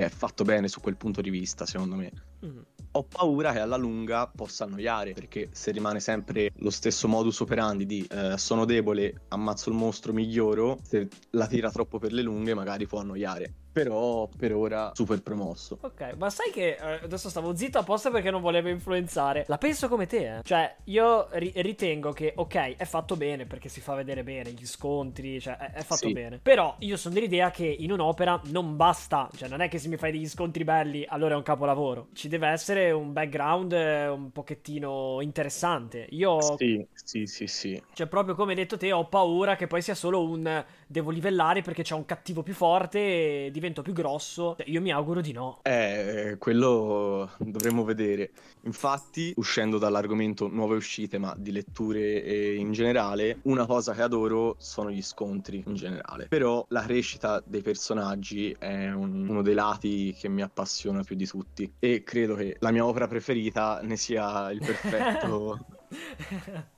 è 0.00 0.08
fatto 0.08 0.42
bene 0.42 0.66
su 0.66 0.80
quel 0.80 0.96
punto 0.96 1.20
di 1.20 1.30
vista, 1.30 1.66
secondo 1.66 1.94
me. 1.94 2.10
Mm. 2.44 2.58
Ho 2.92 3.04
paura 3.04 3.52
che 3.52 3.60
alla 3.60 3.76
lunga 3.76 4.26
possa 4.26 4.64
annoiare, 4.64 5.12
perché 5.12 5.50
se 5.52 5.70
rimane 5.70 6.00
sempre 6.00 6.50
lo 6.56 6.70
stesso 6.70 7.06
modus 7.06 7.40
operandi 7.40 7.86
di 7.86 8.06
eh, 8.10 8.36
sono 8.36 8.64
debole, 8.64 9.22
ammazzo 9.28 9.70
il 9.70 9.76
mostro, 9.76 10.12
miglioro, 10.12 10.78
se 10.82 11.08
la 11.30 11.46
tira 11.46 11.70
troppo 11.70 11.98
per 11.98 12.12
le 12.12 12.22
lunghe 12.22 12.54
magari 12.54 12.86
può 12.86 12.98
annoiare. 12.98 13.54
Però 13.74 14.28
per 14.28 14.54
ora 14.54 14.90
super 14.94 15.20
promosso. 15.20 15.78
Ok, 15.80 16.14
ma 16.16 16.30
sai 16.30 16.50
che 16.50 16.76
eh, 16.80 17.00
adesso 17.02 17.28
stavo 17.28 17.54
zitto 17.54 17.76
apposta 17.78 18.10
perché 18.10 18.30
non 18.30 18.40
volevo 18.40 18.68
influenzare. 18.70 19.44
La 19.48 19.58
penso 19.58 19.86
come 19.88 20.06
te, 20.06 20.38
eh. 20.38 20.42
Cioè, 20.42 20.76
io 20.84 21.28
ri- 21.32 21.52
ritengo 21.56 22.12
che, 22.12 22.32
ok, 22.34 22.76
è 22.76 22.84
fatto 22.86 23.16
bene 23.16 23.44
perché 23.44 23.68
si 23.68 23.82
fa 23.82 23.94
vedere 23.94 24.22
bene 24.24 24.52
gli 24.52 24.64
scontri, 24.64 25.38
cioè, 25.40 25.56
è, 25.58 25.72
è 25.72 25.82
fatto 25.82 26.08
Sì. 26.08 26.12
bene. 26.12 26.38
Però 26.38 26.76
io 26.78 26.96
sono 26.96 27.12
dell'idea 27.12 27.50
che 27.50 27.66
in 27.66 27.92
un'opera 27.92 28.40
non 28.46 28.76
basta, 28.76 29.28
cioè, 29.36 29.48
non 29.48 29.60
è 29.60 29.68
che 29.68 29.78
se 29.78 29.88
mi 29.88 29.98
fai 29.98 30.12
degli 30.12 30.28
scontri 30.28 30.64
belli, 30.64 31.04
allora 31.06 31.34
è 31.34 31.36
un 31.36 31.42
capolavoro. 31.42 32.08
Ci 32.14 32.28
deve 32.28 32.48
essere 32.48 32.90
un 32.92 33.12
background 33.12 33.72
eh, 33.72 34.08
un 34.08 34.30
pochettino 34.32 35.20
interessante. 35.20 36.06
Io 36.12 36.56
Sì, 36.56 36.86
sì, 36.94 37.26
sì, 37.26 37.46
sì. 37.48 37.82
cioè, 37.92 38.06
proprio 38.08 38.34
come 38.34 38.50
hai 38.50 38.56
detto 38.56 38.76
te, 38.76 38.90
ho 38.92 39.06
paura 39.08 39.54
che 39.56 39.66
poi 39.68 39.80
sia 39.80 39.94
solo 39.94 40.22
un 40.28 40.64
devo 40.94 41.10
livellare 41.10 41.60
perché 41.60 41.82
c'è 41.82 41.94
un 41.94 42.04
cattivo 42.04 42.44
più 42.44 42.54
forte 42.54 43.46
e 43.46 43.50
divento 43.50 43.82
più 43.82 43.92
grosso. 43.92 44.54
Cioè, 44.56 44.70
io 44.70 44.80
mi 44.80 44.92
auguro 44.92 45.20
di 45.20 45.32
no. 45.32 45.58
Eh, 45.62 46.36
quello 46.38 47.28
dovremmo 47.38 47.82
vedere. 47.82 48.30
Infatti, 48.62 49.32
uscendo 49.36 49.78
dall'argomento 49.78 50.46
nuove 50.46 50.76
uscite, 50.76 51.18
ma 51.18 51.34
di 51.36 51.50
letture 51.50 52.54
in 52.54 52.70
generale, 52.70 53.38
una 53.42 53.66
cosa 53.66 53.92
che 53.92 54.02
adoro 54.02 54.54
sono 54.58 54.88
gli 54.88 55.02
scontri 55.02 55.64
in 55.66 55.74
generale. 55.74 56.28
Però 56.28 56.64
la 56.68 56.82
crescita 56.82 57.42
dei 57.44 57.60
personaggi 57.62 58.54
è 58.56 58.92
un- 58.92 59.28
uno 59.28 59.42
dei 59.42 59.54
lati 59.54 60.14
che 60.16 60.28
mi 60.28 60.42
appassiona 60.42 61.02
più 61.02 61.16
di 61.16 61.26
tutti. 61.26 61.72
E 61.80 62.04
credo 62.04 62.36
che 62.36 62.56
la 62.60 62.70
mia 62.70 62.86
opera 62.86 63.08
preferita 63.08 63.80
ne 63.82 63.96
sia 63.96 64.48
il 64.52 64.60
perfetto. 64.60 65.58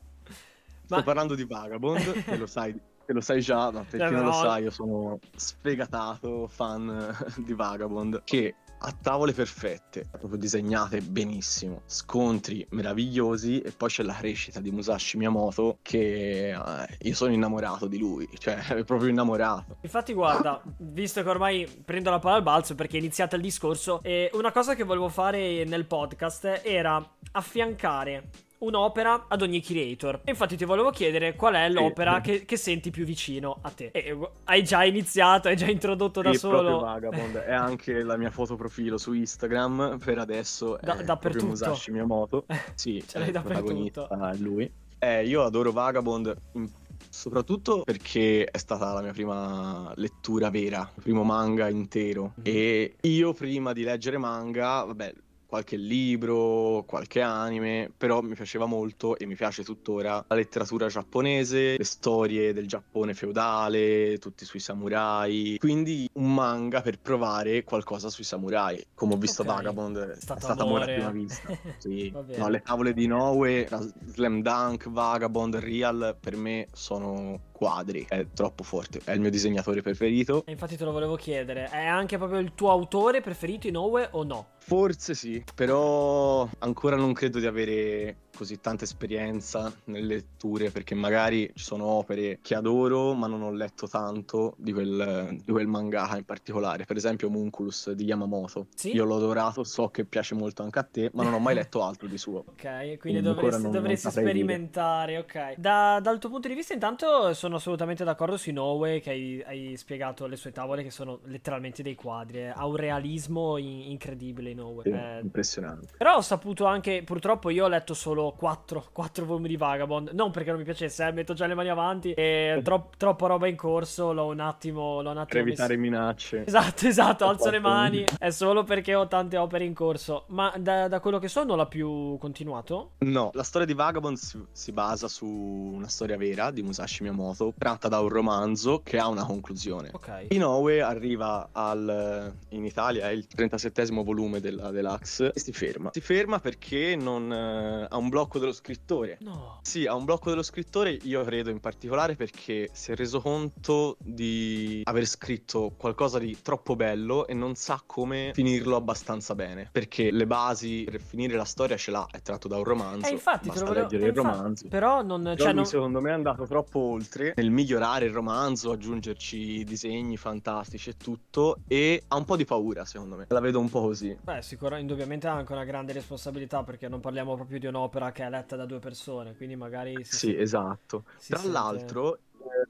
Sto 0.86 0.94
Ma- 0.94 1.02
parlando 1.02 1.34
di 1.34 1.44
Vagabond, 1.44 2.22
che 2.24 2.36
lo 2.36 2.46
sai. 2.46 2.74
Che 3.06 3.12
lo 3.12 3.20
sai 3.20 3.40
già, 3.40 3.70
ma 3.70 3.84
per 3.88 4.00
Cioè, 4.00 4.08
chi 4.08 4.14
non 4.14 4.24
lo 4.24 4.32
sa, 4.32 4.58
io 4.58 4.70
sono 4.70 5.20
sfegatato 5.36 6.48
fan 6.48 7.16
di 7.36 7.54
Vagabond. 7.54 8.22
Che 8.24 8.54
ha 8.78 8.92
tavole 9.00 9.32
perfette, 9.32 10.06
proprio 10.10 10.38
disegnate 10.38 11.00
benissimo, 11.00 11.82
scontri 11.86 12.66
meravigliosi 12.70 13.60
e 13.60 13.72
poi 13.72 13.88
c'è 13.88 14.02
la 14.02 14.14
crescita 14.14 14.60
di 14.60 14.70
Musashi 14.70 15.16
Miyamoto 15.16 15.78
che 15.82 16.50
eh, 16.50 16.98
io 17.00 17.14
sono 17.14 17.32
innamorato 17.32 17.86
di 17.86 17.98
lui, 17.98 18.28
cioè 18.38 18.56
è 18.66 18.84
proprio 18.84 19.08
innamorato. 19.08 19.78
Infatti, 19.80 20.12
guarda, 20.12 20.60
visto 20.78 21.22
che 21.22 21.28
ormai 21.28 21.66
prendo 21.84 22.10
la 22.10 22.18
palla 22.18 22.36
al 22.36 22.42
balzo 22.42 22.74
perché 22.74 22.96
è 22.96 23.00
iniziato 23.00 23.36
il 23.36 23.42
discorso, 23.42 24.00
e 24.02 24.30
una 24.34 24.52
cosa 24.52 24.74
che 24.74 24.84
volevo 24.84 25.08
fare 25.08 25.64
nel 25.64 25.86
podcast 25.86 26.60
era 26.62 27.02
affiancare 27.32 28.28
un'opera 28.58 29.26
ad 29.28 29.42
ogni 29.42 29.60
creator. 29.60 30.20
E 30.24 30.30
infatti 30.30 30.56
ti 30.56 30.64
volevo 30.64 30.90
chiedere 30.90 31.34
qual 31.34 31.54
è 31.54 31.68
l'opera 31.68 32.20
che, 32.20 32.44
che 32.44 32.56
senti 32.56 32.90
più 32.90 33.04
vicino 33.04 33.58
a 33.62 33.70
te. 33.70 33.90
E, 33.92 34.12
gu- 34.12 34.30
hai 34.44 34.62
già 34.64 34.84
iniziato, 34.84 35.48
hai 35.48 35.56
già 35.56 35.66
introdotto 35.70 36.22
da 36.22 36.32
Sì, 36.32 36.38
proprio 36.40 36.62
solo. 36.62 36.78
Vagabond 36.80 37.36
è 37.36 37.52
anche 37.52 38.02
la 38.02 38.16
mia 38.16 38.30
foto 38.30 38.56
profilo 38.56 38.98
su 38.98 39.12
Instagram 39.12 39.98
per 40.02 40.18
adesso 40.18 40.78
Da- 40.80 40.96
è 40.98 41.04
dappertutto. 41.04 41.46
Musashi 41.46 41.90
Miyamoto 41.90 42.46
sì 42.74 43.02
Ce 43.06 43.18
l'hai 43.18 43.28
è 43.28 43.32
dappertutto. 43.32 44.08
è 44.08 44.36
lui 44.36 44.70
Eh, 44.98 45.26
io 45.26 45.42
adoro 45.44 45.72
Vagabond 45.72 46.34
in- 46.52 46.68
soprattutto 47.10 47.82
perché 47.84 48.44
è 48.44 48.58
stata 48.58 48.92
la 48.92 49.00
mia 49.02 49.12
prima 49.12 49.92
lettura 49.96 50.50
vera 50.50 50.90
il 50.96 51.02
primo 51.02 51.22
manga 51.22 51.68
intero 51.68 52.32
Mhm. 52.36 52.42
e 52.44 52.96
io 53.02 53.32
prima 53.32 53.72
di 53.72 53.82
leggere 53.84 54.18
manga 54.18 54.84
vabbè 54.84 55.12
qualche 55.46 55.76
libro, 55.76 56.84
qualche 56.86 57.20
anime, 57.20 57.90
però 57.96 58.20
mi 58.20 58.34
piaceva 58.34 58.66
molto 58.66 59.16
e 59.16 59.26
mi 59.26 59.34
piace 59.34 59.62
tuttora 59.62 60.24
la 60.26 60.34
letteratura 60.34 60.88
giapponese, 60.88 61.76
le 61.76 61.84
storie 61.84 62.52
del 62.52 62.66
Giappone 62.66 63.14
feudale, 63.14 64.18
tutti 64.18 64.44
sui 64.44 64.60
samurai. 64.60 65.56
Quindi 65.58 66.08
un 66.14 66.34
manga 66.34 66.80
per 66.82 66.98
provare 66.98 67.64
qualcosa 67.64 68.10
sui 68.10 68.24
samurai. 68.24 68.84
Come 68.94 69.14
ho 69.14 69.16
visto 69.16 69.42
Ok. 69.42 69.48
Vagabond, 69.48 69.98
è 69.98 70.20
stato 70.20 70.40
stata 70.40 70.62
amore 70.62 70.84
a 70.84 70.94
prima 70.94 71.10
vista. 71.10 71.48
Sì. 71.78 72.12
No, 72.36 72.48
le 72.48 72.62
tavole 72.62 72.92
di 72.92 73.06
Noe, 73.06 73.68
Slam 74.06 74.40
Dunk, 74.42 74.88
Vagabond, 74.88 75.56
Real, 75.56 76.16
per 76.18 76.36
me 76.36 76.66
sono 76.72 77.40
quadri. 77.52 78.06
È 78.08 78.26
troppo 78.34 78.62
forte. 78.62 79.00
È 79.04 79.12
il 79.12 79.20
mio 79.20 79.30
disegnatore 79.30 79.82
preferito. 79.82 80.44
E 80.46 80.52
infatti 80.52 80.76
te 80.76 80.84
lo 80.84 80.92
volevo 80.92 81.16
chiedere, 81.16 81.68
è 81.70 81.84
anche 81.84 82.18
proprio 82.18 82.40
il 82.40 82.54
tuo 82.54 82.70
autore 82.70 83.20
preferito 83.20 83.66
in 83.66 83.76
Owe 83.76 84.08
o 84.12 84.22
no? 84.24 84.46
Forse 84.68 85.14
sì, 85.14 85.44
però 85.54 86.48
ancora 86.58 86.96
non 86.96 87.12
credo 87.12 87.38
di 87.38 87.46
avere 87.46 88.25
così 88.36 88.60
tanta 88.60 88.84
esperienza 88.84 89.72
nelle 89.84 90.06
letture 90.06 90.70
perché 90.70 90.94
magari 90.94 91.50
ci 91.54 91.64
sono 91.64 91.84
opere 91.86 92.38
che 92.42 92.54
adoro 92.54 93.14
ma 93.14 93.26
non 93.26 93.42
ho 93.42 93.50
letto 93.50 93.88
tanto 93.88 94.54
di 94.58 94.72
quel, 94.72 95.38
di 95.44 95.50
quel 95.52 95.66
mangaka 95.66 96.16
in 96.16 96.24
particolare. 96.24 96.84
Per 96.84 96.96
esempio 96.96 97.28
Munculus 97.30 97.90
di 97.92 98.04
Yamamoto. 98.04 98.66
Sì? 98.74 98.92
Io 98.94 99.04
l'ho 99.04 99.16
adorato, 99.16 99.64
so 99.64 99.88
che 99.88 100.04
piace 100.04 100.34
molto 100.34 100.62
anche 100.62 100.78
a 100.78 100.82
te, 100.84 101.10
ma 101.14 101.22
non 101.24 101.32
ho 101.34 101.38
mai 101.38 101.54
letto 101.56 101.82
altro 101.82 102.06
di 102.06 102.18
suo. 102.18 102.44
Ok, 102.46 102.60
quindi 102.62 102.98
Quindi 102.98 103.20
dovresti, 103.22 103.62
non- 103.62 103.70
dovresti 103.72 104.04
non 104.06 104.14
saprei 104.14 104.32
dire. 104.34 104.44
sperimentare, 104.44 105.18
ok. 105.18 105.54
Da- 105.56 106.00
dal 106.00 106.18
tuo 106.18 106.28
punto 106.30 106.48
di 106.48 106.54
vista, 106.54 106.74
intanto 106.74 107.32
sono 107.34 107.56
assolutamente 107.56 108.04
d'accordo 108.04 108.36
su 108.36 108.50
Inoue 108.50 109.00
che 109.00 109.10
hai, 109.10 109.42
hai 109.46 109.76
spiegato 109.76 110.26
le 110.26 110.36
sue 110.36 110.52
tavole 110.52 110.82
che 110.82 110.90
sono 110.90 111.20
letteralmente 111.24 111.82
dei 111.82 111.94
quadri. 111.94 112.38
eh. 112.40 112.48
Ha 112.48 112.66
un 112.66 112.76
realismo 112.76 113.56
in- 113.56 113.90
incredibile 113.90 114.50
Inoue. 114.50 114.82
Sì, 114.82 114.90
Eh, 114.90 115.20
impressionante. 115.22 115.88
però 115.96 116.16
ho 116.16 116.20
saputo 116.20 116.64
anche, 116.66 117.02
purtroppo 117.04 117.50
io 117.50 117.64
ho 117.64 117.68
letto 117.68 117.94
solo 117.94 118.25
4, 118.36 119.24
volumi 119.24 119.48
di 119.48 119.56
Vagabond. 119.56 120.10
Non 120.12 120.30
perché 120.30 120.50
non 120.50 120.58
mi 120.58 120.64
piacesse, 120.64 121.06
eh, 121.06 121.12
metto 121.12 121.34
già 121.34 121.46
le 121.46 121.54
mani 121.54 121.68
avanti. 121.68 122.12
E 122.12 122.60
tro- 122.64 122.90
troppa 122.96 123.26
roba 123.26 123.46
in 123.46 123.56
corso, 123.56 124.12
l'ho 124.12 124.26
un 124.26 124.40
attimo, 124.40 125.02
l'ho 125.02 125.10
un 125.10 125.18
attimo 125.18 125.24
Per 125.26 125.44
messo- 125.44 125.62
evitare 125.62 125.76
minacce. 125.76 126.44
Esatto, 126.46 126.86
esatto, 126.88 127.24
Ho 127.24 127.28
alzo 127.28 127.50
le 127.50 127.58
mani. 127.60 127.98
un- 127.98 128.04
È 128.18 128.30
solo 128.30 128.64
perché 128.64 128.94
ho 128.94 129.06
tante 129.06 129.36
opere 129.36 129.64
in 129.64 129.74
corso. 129.74 130.24
Ma 130.28 130.52
da, 130.58 130.88
da 130.88 131.00
quello 131.00 131.18
che 131.18 131.28
so 131.28 131.44
non 131.44 131.56
l'ha 131.56 131.66
più 131.66 132.16
continuato? 132.18 132.92
No, 132.98 133.30
la 133.34 133.42
storia 133.42 133.66
di 133.66 133.74
Vagabond 133.74 134.16
si, 134.16 134.42
si 134.52 134.72
basa 134.72 135.08
su 135.08 135.26
una 135.26 135.88
storia 135.88 136.16
vera 136.16 136.50
di 136.50 136.62
Musashi 136.62 137.02
Miyamoto, 137.02 137.52
tratta 137.56 137.88
da 137.88 138.00
un 138.00 138.08
romanzo 138.08 138.80
che 138.82 138.98
ha 138.98 139.08
una 139.08 139.24
conclusione. 139.24 139.90
Ok. 139.92 140.26
Inoue 140.30 140.80
arriva 140.82 141.48
al, 141.52 142.32
in 142.50 142.64
Italia, 142.64 143.08
è 143.08 143.12
il 143.12 143.26
37esimo 143.34 144.02
volume 144.04 144.40
della 144.40 144.70
Deluxe, 144.70 145.32
e 145.34 145.38
si 145.40 145.52
ferma. 145.52 145.90
Si 145.92 146.00
ferma 146.00 146.38
perché 146.40 146.96
non, 146.96 147.32
eh, 147.32 147.86
ha 147.88 147.96
un 147.96 148.08
blocco 148.16 148.38
dello 148.38 148.52
scrittore. 148.52 149.18
No. 149.20 149.58
Sì, 149.60 149.84
ha 149.84 149.94
un 149.94 150.06
blocco 150.06 150.30
dello 150.30 150.42
scrittore, 150.42 150.98
io 151.02 151.22
credo 151.22 151.50
in 151.50 151.60
particolare 151.60 152.16
perché 152.16 152.70
si 152.72 152.92
è 152.92 152.96
reso 152.96 153.20
conto 153.20 153.98
di 154.00 154.80
aver 154.84 155.04
scritto 155.04 155.74
qualcosa 155.76 156.18
di 156.18 156.38
troppo 156.40 156.76
bello 156.76 157.26
e 157.26 157.34
non 157.34 157.56
sa 157.56 157.82
come 157.84 158.30
finirlo 158.32 158.76
abbastanza 158.76 159.34
bene. 159.34 159.68
Perché 159.70 160.10
le 160.10 160.26
basi 160.26 160.86
per 160.90 161.02
finire 161.02 161.36
la 161.36 161.44
storia 161.44 161.76
ce 161.76 161.90
l'ha, 161.90 162.06
è 162.10 162.22
tratto 162.22 162.48
da 162.48 162.56
un 162.56 162.64
romanzo. 162.64 163.06
Eh, 163.06 163.12
infatti, 163.12 163.48
basta 163.48 163.64
volevo... 163.64 163.82
leggere 163.82 164.04
eh, 164.04 164.08
il 164.08 164.16
infatti, 164.16 164.36
romanzo. 164.36 164.68
Però 164.68 165.02
non... 165.02 165.22
Però 165.22 165.36
Cioè, 165.36 165.46
lui, 165.48 165.54
non... 165.56 165.66
secondo 165.66 166.00
me 166.00 166.08
è 166.08 166.14
andato 166.14 166.46
troppo 166.46 166.78
oltre 166.78 167.34
nel 167.36 167.50
migliorare 167.50 168.06
il 168.06 168.12
romanzo, 168.12 168.70
aggiungerci 168.70 169.62
disegni 169.64 170.16
fantastici 170.16 170.88
e 170.88 170.96
tutto 170.96 171.58
e 171.68 172.02
ha 172.08 172.16
un 172.16 172.24
po' 172.24 172.36
di 172.36 172.46
paura 172.46 172.86
secondo 172.86 173.16
me. 173.16 173.26
La 173.28 173.40
vedo 173.40 173.60
un 173.60 173.68
po' 173.68 173.82
così. 173.82 174.16
Beh, 174.22 174.40
sicuramente, 174.40 174.90
indubbiamente 174.90 175.26
ha 175.26 175.34
anche 175.34 175.52
una 175.52 175.64
grande 175.64 175.92
responsabilità 175.92 176.62
perché 176.62 176.88
non 176.88 177.00
parliamo 177.00 177.34
proprio 177.34 177.58
di 177.58 177.66
un'opera 177.66 178.05
che 178.12 178.24
è 178.24 178.30
letta 178.30 178.56
da 178.56 178.66
due 178.66 178.78
persone, 178.78 179.34
quindi 179.36 179.56
magari... 179.56 180.04
Si 180.04 180.16
Sì, 180.16 180.36
esatto. 180.36 181.04
si 181.18 181.30
Tra 181.30 181.38
sente- 181.38 181.52
l'altro, 181.52 182.18